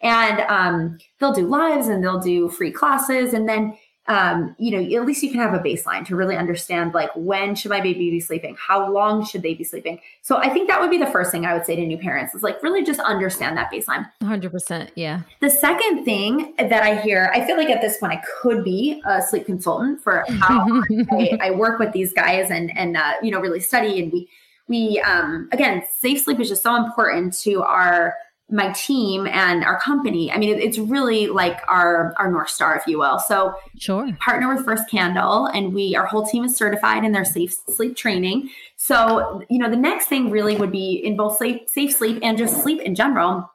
[0.01, 3.33] And um, they'll do lives and they'll do free classes.
[3.33, 3.75] And then
[4.07, 7.55] um, you know, at least you can have a baseline to really understand like when
[7.55, 8.55] should my baby be sleeping?
[8.59, 9.99] How long should they be sleeping?
[10.21, 12.35] So I think that would be the first thing I would say to new parents
[12.35, 14.07] is like really just understand that baseline.
[14.21, 14.89] 100%.
[14.95, 15.21] Yeah.
[15.39, 19.01] The second thing that I hear, I feel like at this point I could be
[19.05, 23.31] a sleep consultant for how I, I, work with these guys and, and, uh, you
[23.31, 24.03] know, really study.
[24.03, 24.29] And we,
[24.67, 28.13] we, um, again, safe sleep is just so important to our,
[28.49, 30.31] my team and our company.
[30.31, 33.19] I mean, it, it's really like our our north star, if you will.
[33.19, 37.25] So, sure, partner with First Candle, and we our whole team is certified in their
[37.25, 38.49] safe sleep training.
[38.77, 42.37] So, you know, the next thing really would be in both safe safe sleep and
[42.37, 43.49] just sleep in general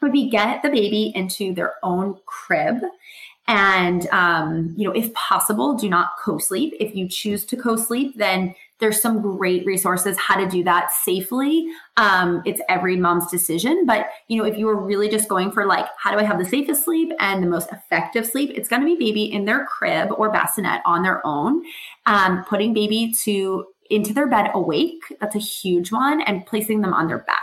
[0.00, 2.82] would be get the baby into their own crib
[3.48, 8.54] and um, you know if possible do not co-sleep if you choose to co-sleep then
[8.80, 11.66] there's some great resources how to do that safely.
[11.96, 13.86] Um, it's every mom's decision.
[13.86, 16.38] But, you know, if you were really just going for like, how do I have
[16.38, 18.50] the safest sleep and the most effective sleep?
[18.54, 21.62] It's going to be baby in their crib or bassinet on their own,
[22.06, 25.02] um, putting baby to into their bed awake.
[25.20, 27.38] That's a huge one and placing them on their back.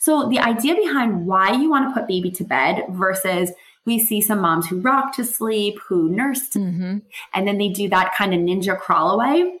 [0.00, 3.52] So the idea behind why you want to put baby to bed versus
[3.86, 6.98] we see some moms who rock to sleep, who nurse mm-hmm.
[7.32, 9.60] and then they do that kind of ninja crawl away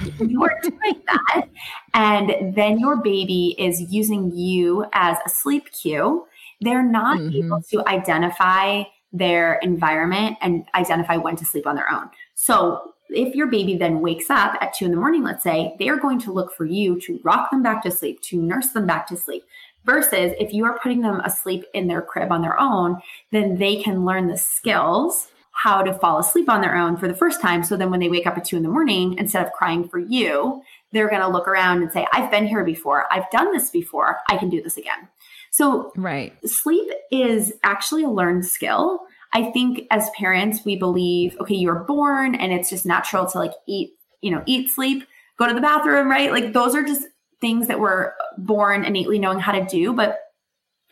[0.20, 1.48] you are doing that.
[1.94, 6.26] And then your baby is using you as a sleep cue.
[6.60, 7.44] They're not mm-hmm.
[7.44, 12.10] able to identify their environment and identify when to sleep on their own.
[12.34, 15.88] So if your baby then wakes up at two in the morning, let's say, they
[15.88, 18.86] are going to look for you to rock them back to sleep, to nurse them
[18.86, 19.44] back to sleep.
[19.84, 23.80] Versus if you are putting them asleep in their crib on their own, then they
[23.80, 27.64] can learn the skills how to fall asleep on their own for the first time.
[27.64, 29.98] So then when they wake up at two in the morning, instead of crying for
[29.98, 33.06] you, they're going to look around and say, I've been here before.
[33.10, 34.18] I've done this before.
[34.28, 35.08] I can do this again.
[35.50, 36.34] So, right.
[36.46, 39.00] Sleep is actually a learned skill.
[39.32, 43.52] I think as parents, we believe, okay, you're born and it's just natural to like
[43.66, 45.06] eat, you know, eat, sleep,
[45.38, 46.30] go to the bathroom, right?
[46.32, 47.06] Like those are just
[47.40, 49.94] things that we're born innately knowing how to do.
[49.94, 50.18] But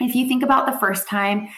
[0.00, 1.48] if you think about the first time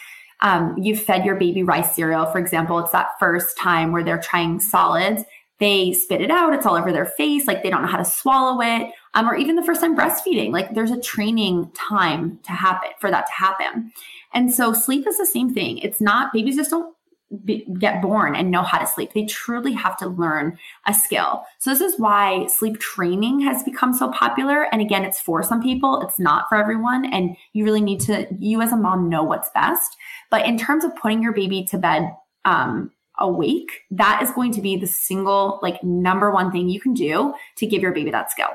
[0.41, 4.21] um, you've fed your baby rice cereal, for example, it's that first time where they're
[4.21, 5.23] trying solids.
[5.59, 8.05] They spit it out, it's all over their face, like they don't know how to
[8.05, 8.91] swallow it.
[9.15, 13.09] Um, or even the first time breastfeeding, like there's a training time to happen for
[13.09, 13.91] that to happen.
[14.33, 15.79] And so sleep is the same thing.
[15.79, 16.95] It's not, babies just don't
[17.43, 19.13] be, get born and know how to sleep.
[19.13, 21.43] They truly have to learn a skill.
[21.59, 24.67] So this is why sleep training has become so popular.
[24.71, 27.11] And again, it's for some people, it's not for everyone.
[27.11, 29.97] And you really need to, you as a mom know what's best.
[30.31, 34.61] But in terms of putting your baby to bed, um, awake, that is going to
[34.61, 38.31] be the single, like number one thing you can do to give your baby that
[38.31, 38.49] skill.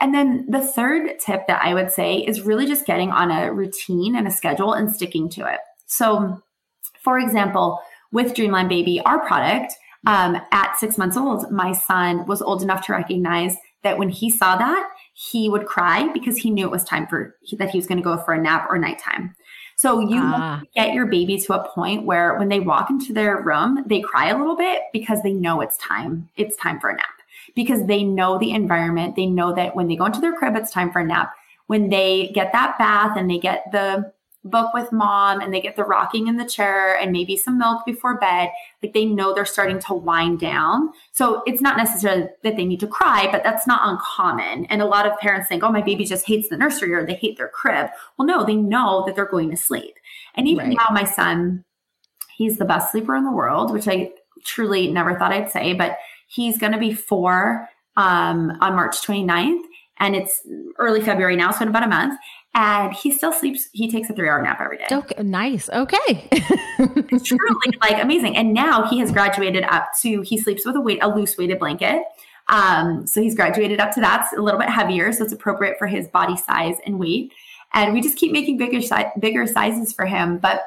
[0.00, 3.52] And then the third tip that I would say is really just getting on a
[3.52, 5.60] routine and a schedule and sticking to it.
[5.86, 6.40] So,
[7.02, 7.80] for example,
[8.12, 9.74] with Dreamland Baby, our product,
[10.06, 14.30] um, at six months old, my son was old enough to recognize that when he
[14.30, 17.86] saw that, he would cry because he knew it was time for that he was
[17.86, 19.34] going to go for a nap or nighttime.
[19.76, 20.62] So you ah.
[20.74, 24.28] get your baby to a point where when they walk into their room, they cry
[24.28, 26.28] a little bit because they know it's time.
[26.36, 27.06] It's time for a nap
[27.54, 29.14] because they know the environment.
[29.14, 31.32] They know that when they go into their crib, it's time for a nap.
[31.66, 34.12] When they get that bath and they get the
[34.50, 37.84] book with mom and they get the rocking in the chair and maybe some milk
[37.84, 38.50] before bed,
[38.82, 40.90] like they know they're starting to wind down.
[41.12, 44.66] So it's not necessarily that they need to cry, but that's not uncommon.
[44.66, 47.14] And a lot of parents think, oh, my baby just hates the nursery or they
[47.14, 47.90] hate their crib.
[48.16, 49.94] Well, no, they know that they're going to sleep.
[50.34, 50.76] And even right.
[50.78, 51.64] now, my son,
[52.36, 54.12] he's the best sleeper in the world, which I
[54.44, 59.62] truly never thought I'd say, but he's going to be four um, on March 29th
[59.98, 60.46] and it's
[60.78, 62.18] early February now, so in about a month.
[62.54, 63.68] And he still sleeps.
[63.72, 64.86] He takes a three-hour nap every day.
[64.90, 65.68] Okay, nice.
[65.68, 68.36] Okay, it's truly like amazing.
[68.36, 71.58] And now he has graduated up to he sleeps with a weight a loose weighted
[71.58, 72.02] blanket.
[72.48, 74.24] Um, so he's graduated up to that.
[74.24, 77.32] It's a little bit heavier, so it's appropriate for his body size and weight.
[77.74, 80.62] And we just keep making bigger si- bigger sizes for him, but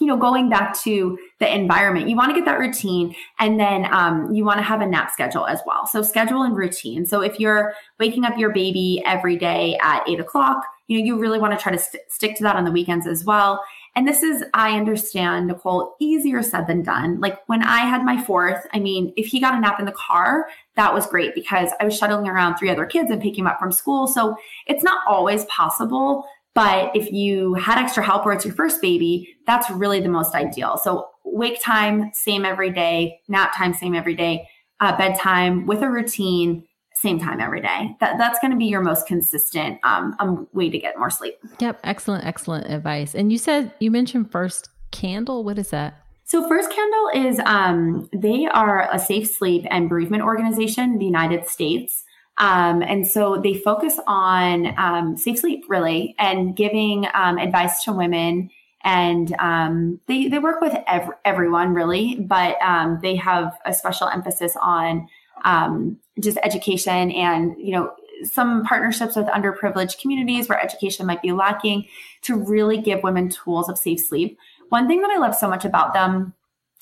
[0.00, 3.86] you know, going back to the environment, you want to get that routine and then
[3.92, 5.86] um, you want to have a nap schedule as well.
[5.86, 7.06] So, schedule and routine.
[7.06, 11.18] So, if you're waking up your baby every day at eight o'clock, you know, you
[11.18, 13.62] really want to try to st- stick to that on the weekends as well.
[13.94, 17.18] And this is, I understand, Nicole, easier said than done.
[17.20, 19.92] Like when I had my fourth, I mean, if he got a nap in the
[19.92, 23.58] car, that was great because I was shuttling around three other kids and picking up
[23.58, 24.06] from school.
[24.06, 26.26] So it's not always possible
[26.56, 30.34] but if you had extra help or it's your first baby, that's really the most
[30.34, 30.78] ideal.
[30.78, 34.48] So wake time, same every day, nap time, same every day,
[34.80, 36.65] uh, bedtime with a routine,
[37.00, 37.96] same time every day.
[38.00, 41.34] That, that's going to be your most consistent um, um, way to get more sleep.
[41.60, 41.80] Yep.
[41.84, 43.14] Excellent, excellent advice.
[43.14, 45.44] And you said, you mentioned First Candle.
[45.44, 46.02] What is that?
[46.24, 51.04] So First Candle is, um, they are a safe sleep and bereavement organization in the
[51.04, 52.02] United States.
[52.38, 57.92] Um, and so they focus on um, safe sleep, really, and giving um, advice to
[57.92, 58.50] women.
[58.82, 64.08] And um, they, they work with ev- everyone, really, but um, they have a special
[64.08, 65.08] emphasis on
[65.44, 67.92] um, just education and, you know,
[68.24, 71.86] some partnerships with underprivileged communities where education might be lacking
[72.22, 74.38] to really give women tools of safe sleep.
[74.70, 76.32] One thing that I love so much about them,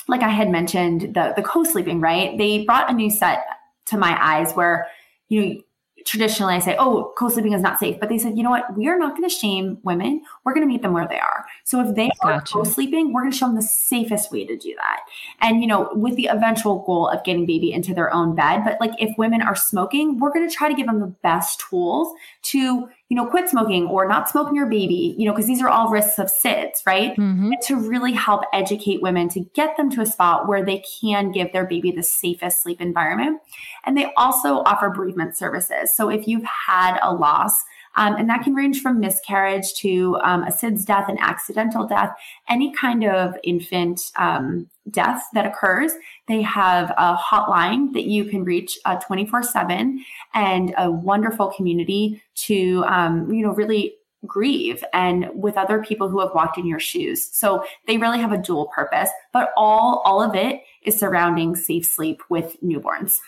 [0.06, 2.38] like I had mentioned, the, the co-sleeping, right?
[2.38, 3.44] They brought a new set
[3.86, 4.86] to my eyes where
[5.28, 5.60] you know,
[6.04, 7.98] traditionally I say, oh, co-sleeping is not safe.
[7.98, 8.76] But they said, you know what?
[8.76, 10.22] We are not going to shame women.
[10.44, 11.44] We're going to meet them where they are.
[11.64, 12.26] So if they gotcha.
[12.26, 15.00] are co-sleeping, we're going to show them the safest way to do that.
[15.40, 18.62] And, you know, with the eventual goal of getting baby into their own bed.
[18.64, 21.60] But like if women are smoking, we're going to try to give them the best
[21.68, 25.60] tools to you know, quit smoking or not smoking your baby, you know, because these
[25.60, 27.14] are all risks of SIDS, right?
[27.16, 27.50] Mm-hmm.
[27.64, 31.52] to really help educate women to get them to a spot where they can give
[31.52, 33.40] their baby the safest sleep environment.
[33.84, 35.94] And they also offer bereavement services.
[35.94, 37.64] So if you've had a loss,
[37.96, 42.14] um, and that can range from miscarriage to um, a SIDS death, an accidental death,
[42.48, 45.92] any kind of infant um, death that occurs.
[46.28, 51.52] They have a hotline that you can reach uh, 24 uh, 7 and a wonderful
[51.56, 53.94] community to, um, you know, really
[54.26, 57.28] grieve and with other people who have walked in your shoes.
[57.32, 61.84] So they really have a dual purpose, but all all of it is surrounding safe
[61.84, 63.20] sleep with newborns.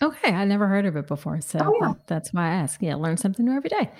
[0.00, 1.88] Okay, I never heard of it before, so oh, yeah.
[1.88, 2.80] Um, that's why I ask.
[2.80, 3.90] Yeah, learn something new every day.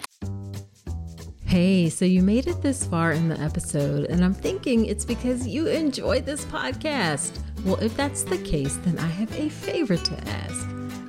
[1.44, 5.46] Hey, so you made it this far in the episode, and I'm thinking it's because
[5.46, 7.40] you enjoyed this podcast.
[7.64, 10.68] Well, if that's the case, then I have a favor to ask.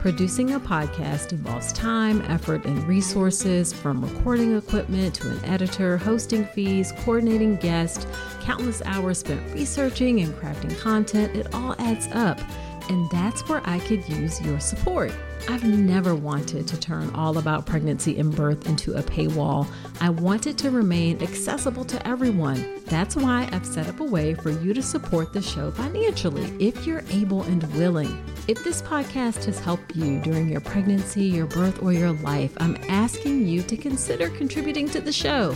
[0.00, 6.46] producing a podcast involves time, effort, and resources from recording equipment to an editor, hosting
[6.46, 8.06] fees, coordinating guests,
[8.40, 11.36] countless hours spent researching and crafting content.
[11.36, 12.40] It all adds up.
[12.88, 15.12] And that's where I could use your support.
[15.48, 19.66] I've never wanted to turn all about pregnancy and birth into a paywall.
[20.00, 22.80] I want it to remain accessible to everyone.
[22.86, 26.86] That's why I've set up a way for you to support the show financially if
[26.86, 28.24] you're able and willing.
[28.50, 32.76] If this podcast has helped you during your pregnancy, your birth, or your life, I'm
[32.88, 35.54] asking you to consider contributing to the show.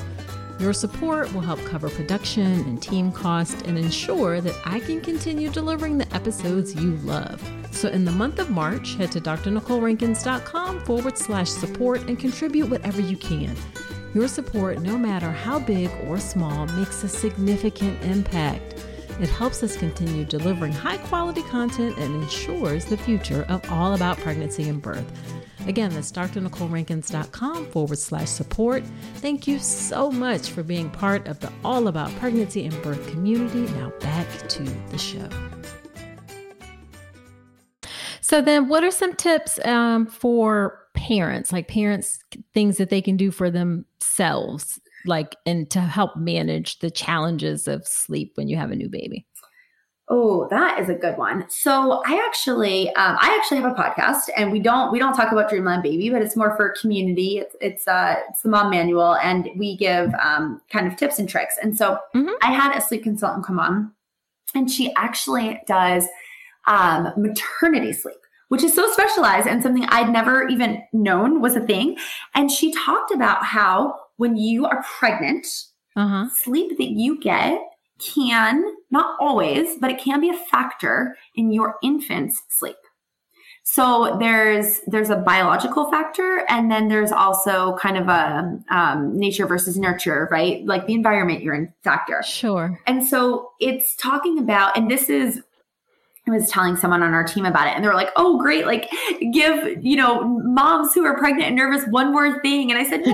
[0.61, 5.51] Your support will help cover production and team costs and ensure that I can continue
[5.51, 7.42] delivering the episodes you love.
[7.72, 13.01] So, in the month of March, head to drnicolerankins.com forward slash support and contribute whatever
[13.01, 13.57] you can.
[14.14, 18.84] Your support, no matter how big or small, makes a significant impact.
[19.21, 24.19] It helps us continue delivering high quality content and ensures the future of all about
[24.19, 25.05] pregnancy and birth.
[25.67, 28.85] Again, that's drnicolerankins.com forward slash support.
[29.17, 33.73] Thank you so much for being part of the All About Pregnancy and Birth community.
[33.75, 35.29] Now back to the show.
[38.21, 42.19] So, then what are some tips um, for parents, like parents,
[42.53, 47.87] things that they can do for themselves, like, and to help manage the challenges of
[47.87, 49.27] sleep when you have a new baby?
[50.09, 51.47] Oh, that is a good one.
[51.49, 55.33] So I actually, um, I actually have a podcast, and we don't we don't talk
[55.33, 57.39] about Dreamland Baby, but it's more for community.
[57.39, 61.27] It's it's uh it's the Mom Manual, and we give um, kind of tips and
[61.27, 61.55] tricks.
[61.63, 62.35] And so mm-hmm.
[62.43, 63.93] I had a sleep consultant come on,
[64.55, 66.07] and she actually does
[66.67, 68.17] um, maternity sleep
[68.49, 71.97] which is so specialized and something I'd never even known was a thing.
[72.34, 75.47] And she talked about how when you are pregnant,
[75.97, 76.28] uh-huh.
[76.36, 77.61] sleep that you get
[77.99, 82.76] can, not always, but it can be a factor in your infant's sleep.
[83.66, 89.47] So there's there's a biological factor, and then there's also kind of a um, nature
[89.47, 90.64] versus nurture, right?
[90.66, 92.22] Like the environment you're in factor.
[92.22, 92.78] Sure.
[92.86, 95.40] And so it's talking about, and this is
[96.27, 98.64] I was telling someone on our team about it and they were like, oh, great.
[98.64, 98.91] Like,
[99.31, 102.70] give, you know, moms who are pregnant and nervous one more thing.
[102.70, 103.03] And I said,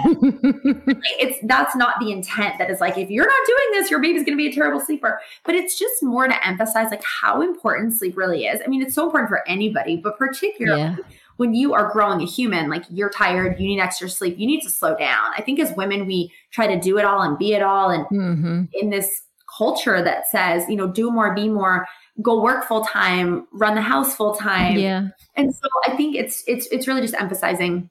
[1.18, 2.58] it's that's not the intent.
[2.58, 4.78] That is like, if you're not doing this, your baby's going to be a terrible
[4.78, 5.20] sleeper.
[5.44, 8.60] But it's just more to emphasize like how important sleep really is.
[8.64, 10.96] I mean, it's so important for anybody, but particularly yeah.
[11.36, 14.60] when you are growing a human, like you're tired, you need extra sleep, you need
[14.60, 15.32] to slow down.
[15.36, 17.90] I think as women, we try to do it all and be it all.
[17.90, 18.62] And mm-hmm.
[18.72, 19.22] in this
[19.58, 21.86] culture that says, you know, do more, be more
[22.22, 24.78] go work full time, run the house full time.
[24.78, 25.08] Yeah.
[25.36, 27.90] And so I think it's it's it's really just emphasizing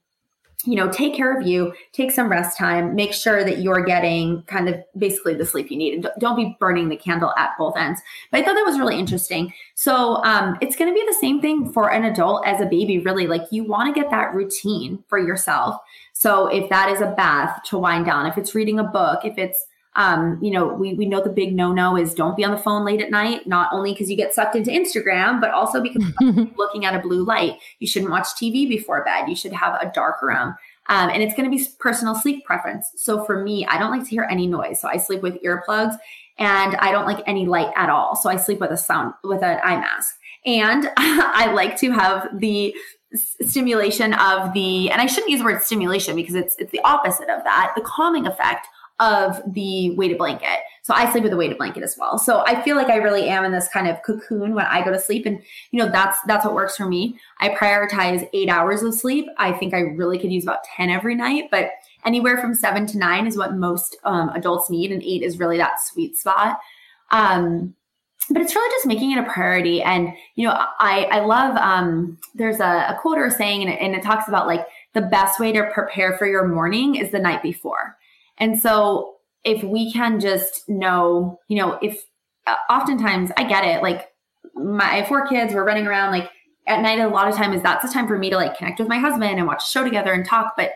[0.66, 4.44] you know, take care of you, take some rest time, make sure that you're getting
[4.44, 5.94] kind of basically the sleep you need.
[5.94, 8.02] And don't be burning the candle at both ends.
[8.30, 9.54] But I thought that was really interesting.
[9.76, 13.00] So um, it's going to be the same thing for an adult as a baby,
[13.00, 13.26] really.
[13.26, 15.78] Like you want to get that routine for yourself.
[16.12, 19.38] So if that is a bath to wind down, if it's reading a book, if
[19.38, 19.66] it's
[19.96, 22.58] um, you know, we, we know the big no no is don't be on the
[22.58, 26.04] phone late at night, not only because you get sucked into Instagram, but also because
[26.58, 27.58] looking at a blue light.
[27.80, 29.28] You shouldn't watch TV before bed.
[29.28, 30.56] You should have a dark room.
[30.90, 32.92] Um, and it's going to be personal sleep preference.
[32.96, 34.80] So for me, I don't like to hear any noise.
[34.82, 35.96] So I sleep with earplugs
[36.38, 38.16] and I don't like any light at all.
[38.16, 40.16] So I sleep with a sound, with an eye mask.
[40.46, 42.74] And I like to have the
[43.14, 47.30] stimulation of the, and I shouldn't use the word stimulation because it's, it's the opposite
[47.30, 48.68] of that, the calming effect
[49.00, 50.60] of the weighted blanket.
[50.82, 52.18] So I sleep with a weighted blanket as well.
[52.18, 54.92] So I feel like I really am in this kind of cocoon when I go
[54.92, 55.26] to sleep.
[55.26, 55.42] And
[55.72, 57.20] you know, that's that's what works for me.
[57.40, 59.28] I prioritize eight hours of sleep.
[59.38, 61.72] I think I really could use about 10 every night, but
[62.06, 64.92] anywhere from seven to nine is what most um, adults need.
[64.92, 66.60] And eight is really that sweet spot.
[67.12, 67.76] Um,
[68.30, 69.82] but it's really just making it a priority.
[69.82, 73.80] And, you know, I, I love, um, there's a, a quote or saying, and it,
[73.82, 77.20] and it talks about like the best way to prepare for your morning is the
[77.20, 77.98] night before.
[78.40, 82.06] And so if we can just know, you know, if
[82.48, 84.10] uh, oftentimes I get it, like
[84.56, 86.30] my four kids were running around like
[86.68, 88.88] at night a lot of times that's the time for me to like connect with
[88.88, 90.54] my husband and watch a show together and talk.
[90.56, 90.72] But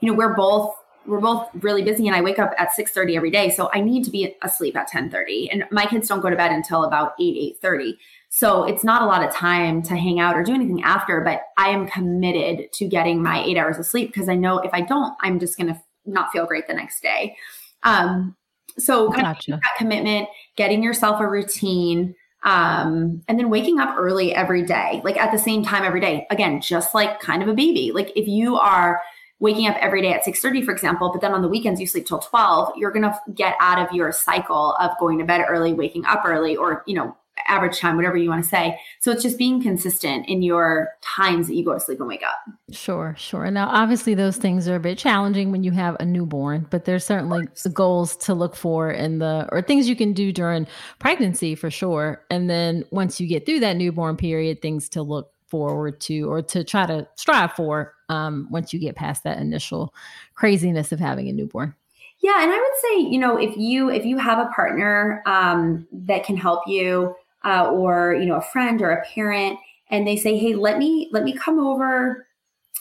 [0.00, 0.74] you know, we're both
[1.06, 3.50] we're both really busy and I wake up at 6 30 every day.
[3.50, 5.50] So I need to be asleep at 10 30.
[5.50, 7.98] And my kids don't go to bed until about 8, 8 30.
[8.28, 11.42] So it's not a lot of time to hang out or do anything after, but
[11.56, 14.82] I am committed to getting my eight hours of sleep because I know if I
[14.82, 17.36] don't, I'm just gonna not feel great the next day.
[17.82, 18.36] Um,
[18.78, 19.54] so kind gotcha.
[19.54, 25.00] of that commitment, getting yourself a routine, um, and then waking up early every day,
[25.04, 26.26] like at the same time every day.
[26.30, 27.92] Again, just like kind of a baby.
[27.92, 29.00] Like if you are
[29.40, 32.06] waking up every day at 6.30 for example but then on the weekends you sleep
[32.06, 35.72] till 12 you're going to get out of your cycle of going to bed early
[35.72, 37.16] waking up early or you know
[37.46, 38.78] average time, whatever you want to say.
[39.00, 42.22] So it's just being consistent in your times that you go to sleep and wake
[42.22, 42.54] up.
[42.70, 43.50] Sure, sure.
[43.50, 47.04] Now, obviously, those things are a bit challenging when you have a newborn, but there's
[47.04, 50.66] certainly goals to look for in the, or things you can do during
[50.98, 52.24] pregnancy for sure.
[52.30, 56.40] And then once you get through that newborn period, things to look forward to or
[56.40, 59.92] to try to strive for um, once you get past that initial
[60.34, 61.74] craziness of having a newborn.
[62.22, 65.88] Yeah, and I would say, you know, if you if you have a partner um,
[65.90, 67.14] that can help you,
[67.44, 69.58] uh, or you know a friend or a parent
[69.90, 72.26] and they say hey let me let me come over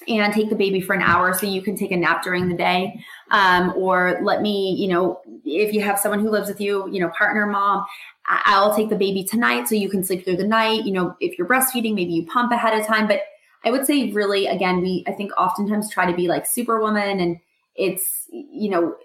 [0.08, 2.56] and take the baby for an hour so you can take a nap during the
[2.56, 3.04] day.
[3.32, 7.00] Um, or let me you know if you have someone who lives with you you
[7.00, 7.86] know partner mom
[8.26, 10.86] i'll take the baby tonight so you can sleep through the night.
[10.86, 13.08] You know if you're breastfeeding maybe you pump ahead of time.
[13.08, 13.22] But
[13.66, 17.38] i would say really again we i think oftentimes try to be like superwoman and
[17.76, 18.96] it's you know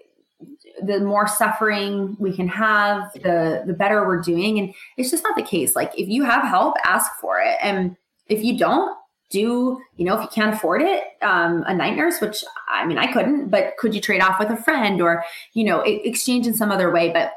[0.81, 4.59] the more suffering we can have, the the better we're doing.
[4.59, 5.75] And it's just not the case.
[5.75, 7.57] Like if you have help, ask for it.
[7.61, 7.95] And
[8.27, 8.95] if you don't,
[9.29, 12.97] do you know if you can't afford it um, a night nurse which i mean
[12.97, 15.23] i couldn't but could you trade off with a friend or
[15.53, 17.33] you know exchange in some other way but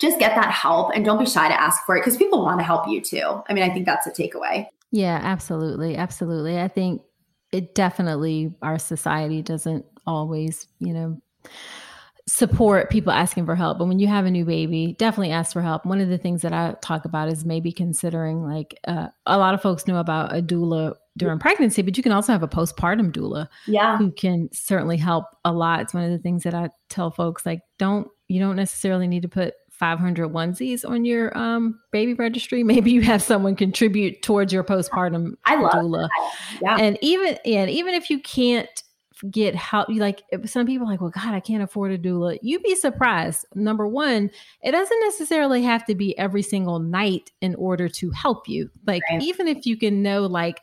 [0.00, 2.58] just get that help and don't be shy to ask for it because people want
[2.58, 6.68] to help you too i mean i think that's a takeaway yeah absolutely absolutely i
[6.68, 7.02] think
[7.52, 11.20] it definitely our society doesn't always you know
[12.28, 13.78] support people asking for help.
[13.78, 15.86] But when you have a new baby, definitely ask for help.
[15.86, 19.54] One of the things that I talk about is maybe considering like uh, a lot
[19.54, 23.12] of folks know about a doula during pregnancy, but you can also have a postpartum
[23.12, 23.48] doula.
[23.66, 23.96] Yeah.
[23.96, 25.80] Who can certainly help a lot.
[25.80, 29.22] It's one of the things that I tell folks like don't you don't necessarily need
[29.22, 32.62] to put 500 onesies on your um, baby registry.
[32.64, 36.08] Maybe you have someone contribute towards your postpartum I love doula.
[36.08, 36.32] That.
[36.62, 36.76] Yeah.
[36.78, 38.68] And even and even if you can't
[39.30, 42.38] get help, you like some people like, well, God, I can't afford a doula.
[42.42, 43.46] You'd be surprised.
[43.54, 44.30] Number one,
[44.62, 48.70] it doesn't necessarily have to be every single night in order to help you.
[48.86, 49.22] Like Right.
[49.22, 50.60] even if you can know like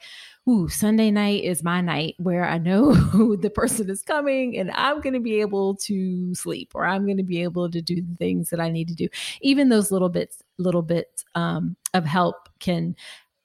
[0.47, 4.71] ooh, Sunday night is my night where I know who the person is coming and
[4.71, 7.95] I'm going to be able to sleep or I'm going to be able to do
[7.95, 9.07] the things that I need to do.
[9.41, 12.95] Even those little bits, little bits um, of help can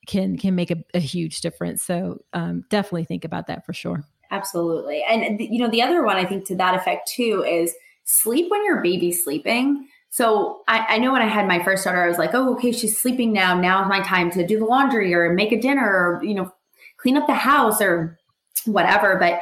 [0.07, 1.83] can can make a, a huge difference.
[1.83, 4.05] So um, definitely think about that for sure.
[4.31, 5.03] Absolutely.
[5.09, 7.75] And you know, the other one I think to that effect too is
[8.05, 9.89] sleep when your baby's sleeping.
[10.11, 12.73] So I, I know when I had my first daughter, I was like, oh, okay,
[12.73, 13.59] she's sleeping now.
[13.59, 16.53] Now is my time to do the laundry or make a dinner or, you know,
[16.97, 18.19] clean up the house or
[18.67, 19.17] whatever.
[19.17, 19.41] But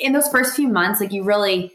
[0.00, 1.72] in those first few months, like you really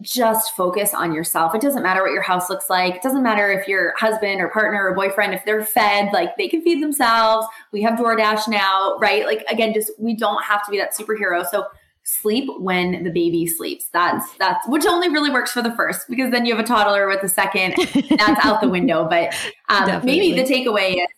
[0.00, 1.52] just focus on yourself.
[1.54, 2.94] It doesn't matter what your house looks like.
[2.94, 6.48] It doesn't matter if your husband or partner or boyfriend, if they're fed, like they
[6.48, 7.46] can feed themselves.
[7.72, 9.26] We have DoorDash now, right?
[9.26, 11.44] Like again, just we don't have to be that superhero.
[11.44, 11.66] So
[12.10, 13.86] sleep when the baby sleeps.
[13.92, 17.08] That's that's which only really works for the first because then you have a toddler
[17.08, 17.74] with the second.
[18.10, 19.00] That's out the window.
[19.10, 19.34] But
[19.68, 21.08] um, maybe the takeaway is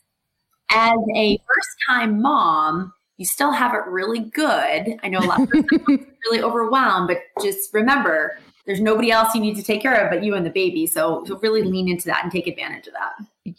[0.70, 4.98] as a first time mom, you still have it really good.
[5.02, 9.40] I know a lot of people really overwhelmed, but just remember there's nobody else you
[9.40, 10.86] need to take care of but you and the baby.
[10.86, 13.12] So, so really lean into that and take advantage of that.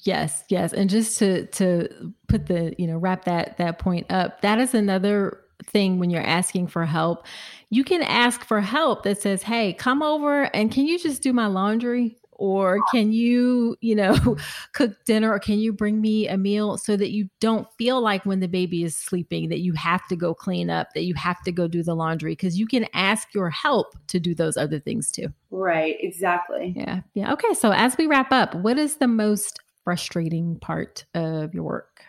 [0.03, 0.73] Yes, yes.
[0.73, 4.73] And just to to put the, you know, wrap that that point up, that is
[4.73, 7.25] another thing when you're asking for help.
[7.69, 11.33] You can ask for help that says, "Hey, come over and can you just do
[11.33, 14.35] my laundry?" Or can you, you know,
[14.73, 18.25] cook dinner or can you bring me a meal so that you don't feel like
[18.25, 21.41] when the baby is sleeping that you have to go clean up, that you have
[21.43, 24.79] to go do the laundry because you can ask your help to do those other
[24.79, 25.27] things too.
[25.51, 26.73] Right, exactly.
[26.75, 27.01] Yeah.
[27.13, 27.33] Yeah.
[27.33, 27.53] Okay.
[27.53, 32.01] So as we wrap up, what is the most frustrating part of your work?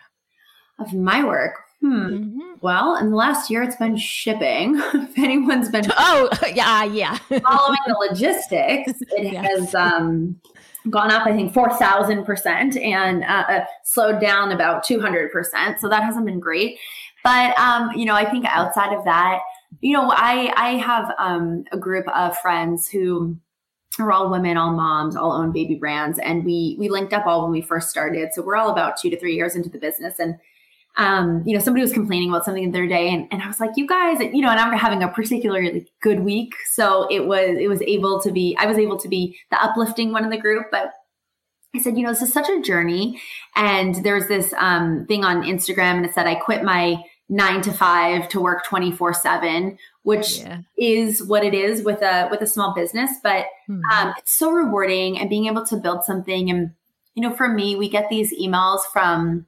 [0.79, 1.64] Of my work.
[1.81, 2.07] Hmm.
[2.07, 2.39] Mm-hmm.
[2.61, 4.75] Well, in the last year, it's been shipping.
[4.93, 7.17] if anyone's been Oh, yeah, yeah.
[7.17, 10.39] following the logistics, it has um,
[10.89, 15.79] gone up, I think, 4,000% and uh, uh, slowed down about 200%.
[15.79, 16.79] So that hasn't been great.
[17.23, 19.39] But, um, you know, I think outside of that,
[19.81, 23.37] you know, I, I have um, a group of friends who
[23.99, 26.19] are all women, all moms, all own baby brands.
[26.19, 28.29] And we, we linked up all when we first started.
[28.33, 30.19] So we're all about two to three years into the business.
[30.19, 30.35] And
[30.97, 33.59] um, you know, somebody was complaining about something the other day, and, and I was
[33.59, 37.57] like, you guys, you know, and I'm having a particularly good week, so it was
[37.59, 40.37] it was able to be, I was able to be the uplifting one in the
[40.37, 40.93] group, but
[41.75, 43.19] I said, you know, this is such a journey,
[43.55, 47.73] and there's this um, thing on Instagram, and it said I quit my nine to
[47.73, 50.59] five to work 24 seven, which Yeah.
[50.77, 53.81] is what it is with a with a small business, but Mhm.
[53.91, 56.71] um, it's so rewarding and being able to build something and
[57.15, 59.47] you know for me we get these emails from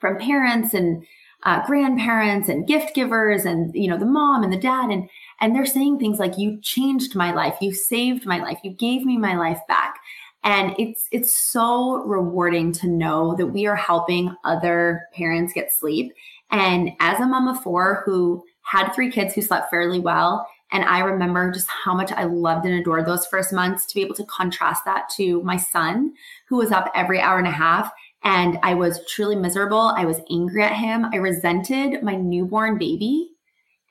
[0.00, 1.04] from parents and
[1.44, 4.90] uh, grandparents and gift givers and you know the mom and the dad.
[4.90, 5.08] And
[5.40, 7.56] and they're saying things like you changed my life.
[7.60, 8.58] You saved my life.
[8.62, 9.96] You gave me my life back.
[10.42, 16.12] And it's it's so rewarding to know that we are helping other parents get sleep.
[16.50, 20.84] And as a mom of four who had three kids who slept fairly well and
[20.84, 24.14] I remember just how much I loved and adored those first months to be able
[24.16, 26.12] to contrast that to my son,
[26.48, 27.90] who was up every hour and a half.
[28.22, 29.92] And I was truly miserable.
[29.96, 31.06] I was angry at him.
[31.12, 33.30] I resented my newborn baby.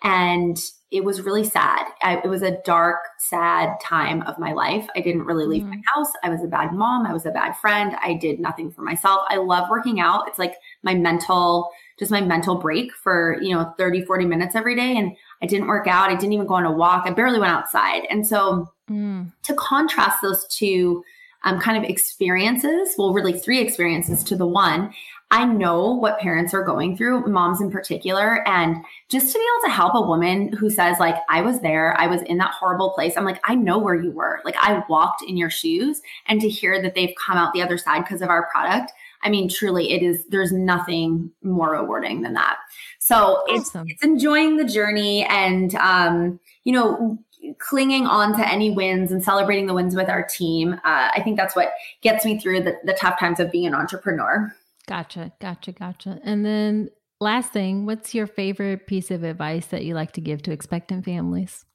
[0.02, 0.58] And
[0.92, 1.86] it was really sad.
[2.02, 4.88] I, it was a dark, sad time of my life.
[4.96, 5.70] I didn't really leave Mm.
[5.72, 6.12] my house.
[6.24, 7.06] I was a bad mom.
[7.06, 7.96] I was a bad friend.
[8.02, 9.24] I did nothing for myself.
[9.28, 10.28] I love working out.
[10.28, 11.70] It's like my mental,
[12.00, 14.96] just my mental break for, you know, 30, 40 minutes every day.
[14.98, 15.12] And
[15.44, 16.10] I didn't work out.
[16.10, 17.04] I didn't even go on a walk.
[17.06, 18.04] I barely went outside.
[18.10, 19.32] And so Mm.
[19.44, 21.04] to contrast those two
[21.44, 24.94] um, kind of experiences, well, really three experiences to the one,
[25.32, 28.48] I know what parents are going through, moms in particular.
[28.48, 31.96] And just to be able to help a woman who says, like, I was there,
[32.00, 33.16] I was in that horrible place.
[33.16, 34.42] I'm like, I know where you were.
[34.44, 36.02] Like, I walked in your shoes.
[36.26, 39.30] And to hear that they've come out the other side because of our product, I
[39.30, 42.58] mean, truly, it is, there's nothing more rewarding than that.
[42.98, 47.20] So it's, it's enjoying the journey and, um, you know,
[47.58, 50.74] clinging on to any wins and celebrating the wins with our team.
[50.74, 51.72] Uh, I think that's what
[52.02, 54.54] gets me through the, the tough times of being an entrepreneur.
[54.88, 55.32] Gotcha.
[55.40, 55.72] Gotcha.
[55.72, 56.20] Gotcha.
[56.24, 56.90] And then
[57.20, 61.06] last thing, what's your favorite piece of advice that you like to give to expectant
[61.06, 61.66] families?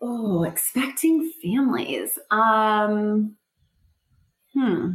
[0.00, 2.18] Oh, expecting families.
[2.30, 3.36] Um,
[4.52, 4.90] hmm.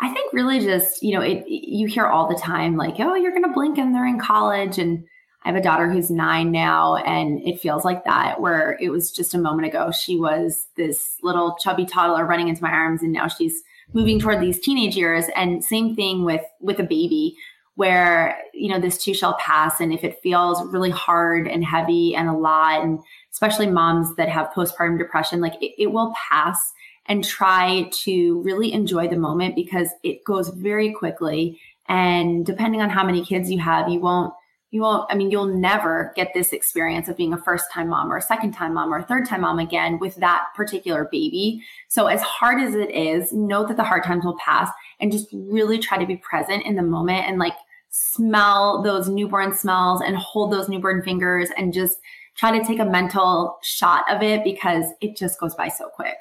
[0.00, 3.32] I think really just, you know, it, you hear all the time like, oh, you're
[3.32, 4.78] going to blink and they're in college.
[4.78, 5.04] And
[5.44, 9.10] I have a daughter who's nine now, and it feels like that, where it was
[9.10, 9.90] just a moment ago.
[9.90, 13.62] She was this little chubby toddler running into my arms, and now she's
[13.92, 17.36] moving toward these teenage years and same thing with with a baby
[17.74, 22.14] where you know this too shall pass and if it feels really hard and heavy
[22.14, 22.98] and a lot and
[23.32, 26.72] especially moms that have postpartum depression like it, it will pass
[27.06, 32.90] and try to really enjoy the moment because it goes very quickly and depending on
[32.90, 34.32] how many kids you have you won't
[34.72, 38.10] you won't, I mean, you'll never get this experience of being a first time mom
[38.10, 41.62] or a second time mom or a third time mom again with that particular baby.
[41.88, 45.28] So as hard as it is, know that the hard times will pass and just
[45.32, 47.52] really try to be present in the moment and like
[47.90, 51.98] smell those newborn smells and hold those newborn fingers and just
[52.34, 56.16] try to take a mental shot of it because it just goes by so quick.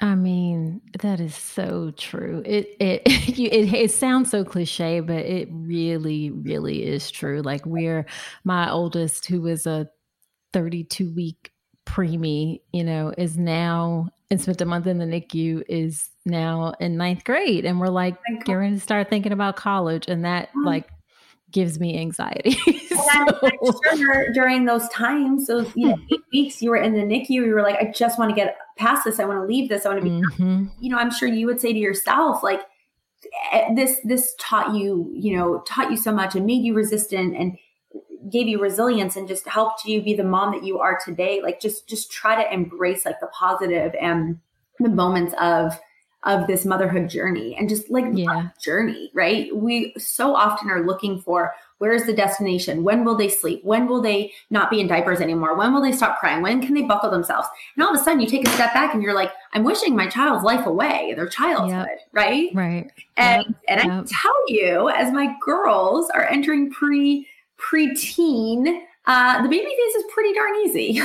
[0.00, 2.42] I mean, that is so true.
[2.46, 7.42] It it it it sounds so cliche, but it really really is true.
[7.42, 8.06] Like we're
[8.44, 9.88] my oldest who was a
[10.52, 11.52] 32 week
[11.84, 16.96] preemie, you know, is now and spent a month in the NICU is now in
[16.96, 20.66] ninth grade and we're like getting to start thinking about college and that mm-hmm.
[20.66, 20.88] like
[21.50, 22.52] gives me anxiety.
[22.88, 23.96] so.
[23.96, 27.54] sure during those times, those you know, eight weeks you were in the NICU, you
[27.54, 29.20] were like, I just want to get past this.
[29.20, 29.84] I want to leave this.
[29.84, 30.66] I want to be, mm-hmm.
[30.80, 32.62] you know, I'm sure you would say to yourself, like,
[33.52, 37.36] eh, this, this taught you, you know, taught you so much and made you resistant
[37.36, 37.58] and
[38.30, 41.40] gave you resilience and just helped you be the mom that you are today.
[41.42, 44.38] Like, just, just try to embrace like the positive and
[44.78, 45.78] the moments of,
[46.24, 48.48] of this motherhood journey and just like yeah.
[48.62, 49.54] journey, right?
[49.54, 52.84] We so often are looking for where is the destination?
[52.84, 53.64] When will they sleep?
[53.64, 55.56] When will they not be in diapers anymore?
[55.56, 56.42] When will they stop crying?
[56.42, 57.48] When can they buckle themselves?
[57.74, 59.96] And all of a sudden you take a step back and you're like, I'm wishing
[59.96, 62.08] my child's life away, their childhood, yep.
[62.12, 62.50] right?
[62.54, 62.90] Right.
[63.16, 63.56] And yep.
[63.68, 64.04] and yep.
[64.04, 67.26] I tell you, as my girls are entering pre
[67.58, 70.92] preteen, uh, the baby phase is pretty darn easy.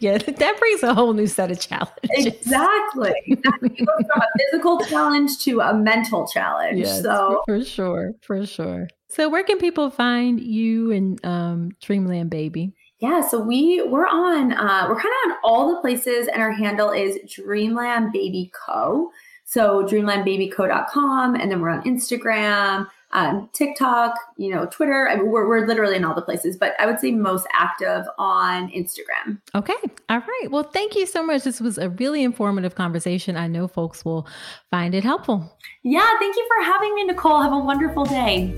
[0.00, 1.98] yeah, that brings a whole new set of challenges.
[2.12, 3.12] Exactly.
[3.26, 3.74] exactly.
[3.76, 6.78] You go from a physical challenge to a mental challenge.
[6.78, 8.88] Yes, so for sure, for sure.
[9.08, 12.72] So where can people find you and um, Dreamland Baby?
[13.00, 16.52] Yeah, so we we're on uh, we're kind of on all the places, and our
[16.52, 19.10] handle is Dreamland Baby Co.
[19.44, 25.08] So dreamlandbabyco.com, and then we're on Instagram um, TikTok, you know, Twitter.
[25.08, 28.04] I mean, we're, we're literally in all the places, but I would say most active
[28.18, 29.40] on Instagram.
[29.54, 29.72] Okay.
[30.10, 30.48] All right.
[30.50, 31.42] Well, thank you so much.
[31.42, 33.38] This was a really informative conversation.
[33.38, 34.28] I know folks will
[34.70, 35.58] find it helpful.
[35.82, 36.06] Yeah.
[36.18, 37.40] Thank you for having me, Nicole.
[37.40, 38.54] Have a wonderful day.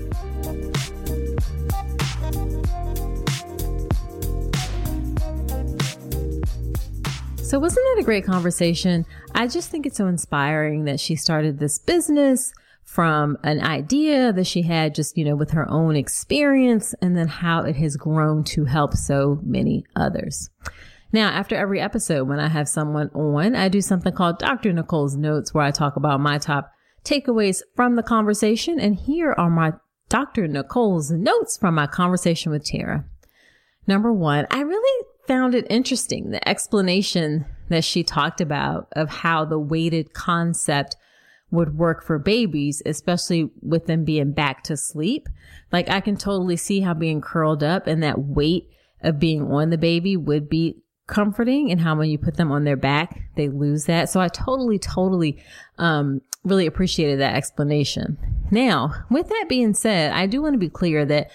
[7.41, 9.05] So, wasn't that a great conversation?
[9.33, 12.53] I just think it's so inspiring that she started this business
[12.89, 17.27] from an idea that she had just, you know, with her own experience and then
[17.27, 20.49] how it has grown to help so many others.
[21.11, 24.73] Now, after every episode, when I have someone on, I do something called Dr.
[24.73, 26.71] Nicole's Notes where I talk about my top
[27.03, 28.79] takeaways from the conversation.
[28.79, 29.73] And here are my
[30.09, 30.47] Dr.
[30.47, 33.05] Nicole's notes from my conversation with Tara.
[33.85, 39.45] Number one, I really found it interesting, the explanation that she talked about of how
[39.45, 40.95] the weighted concept
[41.51, 45.27] would work for babies, especially with them being back to sleep.
[45.71, 48.69] Like I can totally see how being curled up and that weight
[49.01, 52.63] of being on the baby would be comforting and how when you put them on
[52.63, 54.09] their back, they lose that.
[54.09, 55.43] So I totally, totally,
[55.77, 58.17] um, really appreciated that explanation.
[58.51, 61.31] Now, with that being said, I do want to be clear that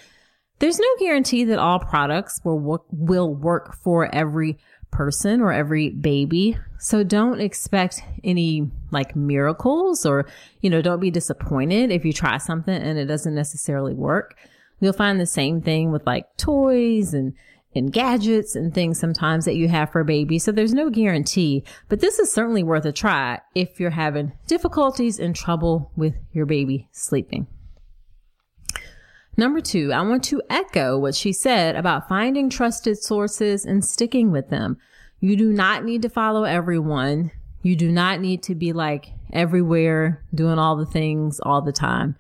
[0.61, 4.57] there's no guarantee that all products will work, will work for every
[4.95, 6.57] person or every baby.
[6.79, 10.27] So don't expect any like miracles or,
[10.61, 14.37] you know, don't be disappointed if you try something and it doesn't necessarily work.
[14.81, 17.35] You'll find the same thing with like toys and,
[17.75, 20.39] and gadgets and things sometimes that you have for a baby.
[20.39, 25.19] So there's no guarantee, but this is certainly worth a try if you're having difficulties
[25.19, 27.47] and trouble with your baby sleeping.
[29.37, 34.31] Number two, I want to echo what she said about finding trusted sources and sticking
[34.31, 34.79] with them.
[35.21, 37.33] You do not need to follow everyone.
[37.63, 42.17] You do not need to be like everywhere doing all the things all the time.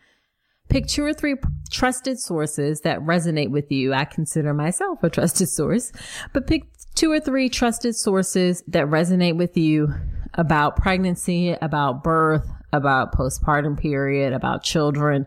[0.69, 1.37] Pick two or three
[1.71, 3.93] trusted sources that resonate with you.
[3.93, 5.93] I consider myself a trusted source,
[6.33, 9.95] but pick two or three trusted sources that resonate with you
[10.33, 15.27] about pregnancy, about birth, about postpartum period, about children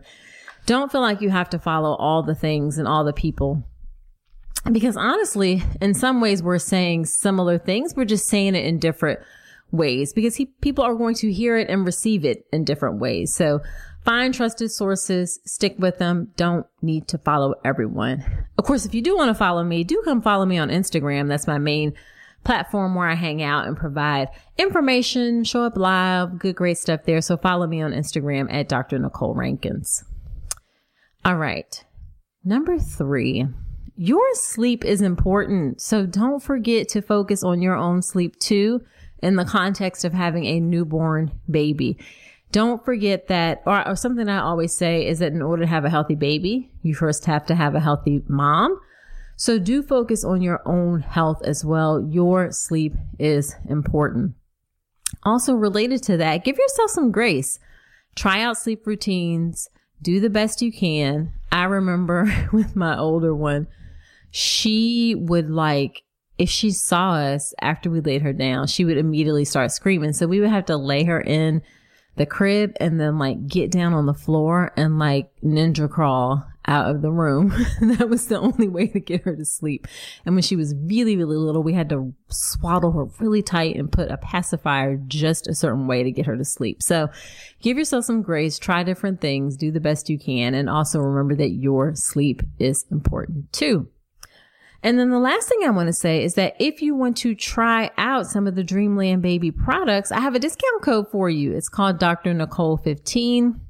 [0.68, 3.64] don't feel like you have to follow all the things and all the people.
[4.70, 7.96] Because honestly, in some ways, we're saying similar things.
[7.96, 9.20] We're just saying it in different
[9.70, 13.34] ways because he, people are going to hear it and receive it in different ways.
[13.34, 13.60] So
[14.04, 16.32] find trusted sources, stick with them.
[16.36, 18.22] Don't need to follow everyone.
[18.58, 21.28] Of course, if you do want to follow me, do come follow me on Instagram.
[21.28, 21.94] That's my main
[22.44, 27.22] platform where I hang out and provide information, show up live, good, great stuff there.
[27.22, 28.98] So follow me on Instagram at Dr.
[28.98, 30.04] Nicole Rankins.
[31.24, 31.84] All right.
[32.44, 33.46] Number three,
[33.96, 35.80] your sleep is important.
[35.80, 38.80] So don't forget to focus on your own sleep too
[39.22, 41.98] in the context of having a newborn baby.
[42.50, 45.84] Don't forget that, or, or, something I always say is that in order to have
[45.84, 48.80] a healthy baby, you first have to have a healthy mom.
[49.36, 52.00] So do focus on your own health as well.
[52.00, 54.34] Your sleep is important.
[55.24, 57.58] Also related to that, give yourself some grace.
[58.14, 59.68] Try out sleep routines.
[60.02, 61.32] Do the best you can.
[61.50, 63.66] I remember with my older one,
[64.30, 66.02] she would like,
[66.38, 70.12] if she saw us after we laid her down, she would immediately start screaming.
[70.12, 71.62] So we would have to lay her in
[72.16, 76.94] the crib and then like get down on the floor and like ninja crawl out
[76.94, 77.48] of the room.
[77.80, 79.88] that was the only way to get her to sleep.
[80.24, 83.90] And when she was really, really little, we had to swaddle her really tight and
[83.90, 86.82] put a pacifier just a certain way to get her to sleep.
[86.82, 87.08] So
[87.60, 90.54] give yourself some grace, try different things, do the best you can.
[90.54, 93.88] And also remember that your sleep is important too.
[94.80, 97.34] And then the last thing I want to say is that if you want to
[97.34, 101.52] try out some of the Dreamland Baby products, I have a discount code for you.
[101.52, 102.32] It's called Dr.
[102.32, 103.60] Nicole 15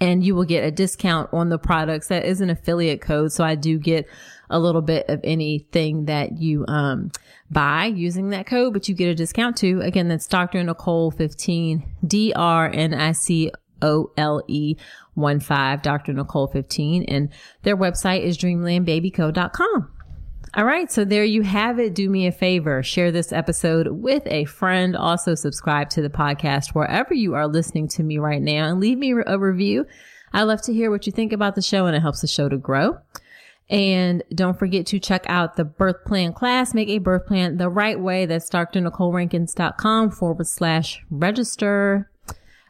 [0.00, 2.08] and you will get a discount on the products.
[2.08, 3.32] That is an affiliate code.
[3.32, 4.06] So I do get
[4.50, 7.10] a little bit of anything that you, um,
[7.50, 9.80] buy using that code, but you get a discount too.
[9.80, 10.62] Again, that's Dr.
[10.62, 14.76] Nicole 15, D-R-N-I-C O L E
[15.14, 16.12] 1 5, Dr.
[16.12, 17.04] Nicole 15.
[17.04, 17.30] And
[17.62, 19.92] their website is dreamlandbabyco.com.
[20.58, 20.90] All right.
[20.90, 21.94] So there you have it.
[21.94, 22.82] Do me a favor.
[22.82, 24.96] Share this episode with a friend.
[24.96, 28.98] Also subscribe to the podcast wherever you are listening to me right now and leave
[28.98, 29.86] me a review.
[30.32, 32.48] I love to hear what you think about the show and it helps the show
[32.48, 32.98] to grow.
[33.70, 36.74] And don't forget to check out the birth plan class.
[36.74, 38.26] Make a birth plan the right way.
[38.26, 42.10] That's drnicolerankins.com forward slash register.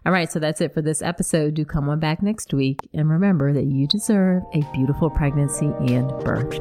[0.05, 0.31] All right.
[0.31, 1.55] So that's it for this episode.
[1.55, 2.91] Do come on back next week.
[2.93, 6.61] And remember that you deserve a beautiful pregnancy and birth.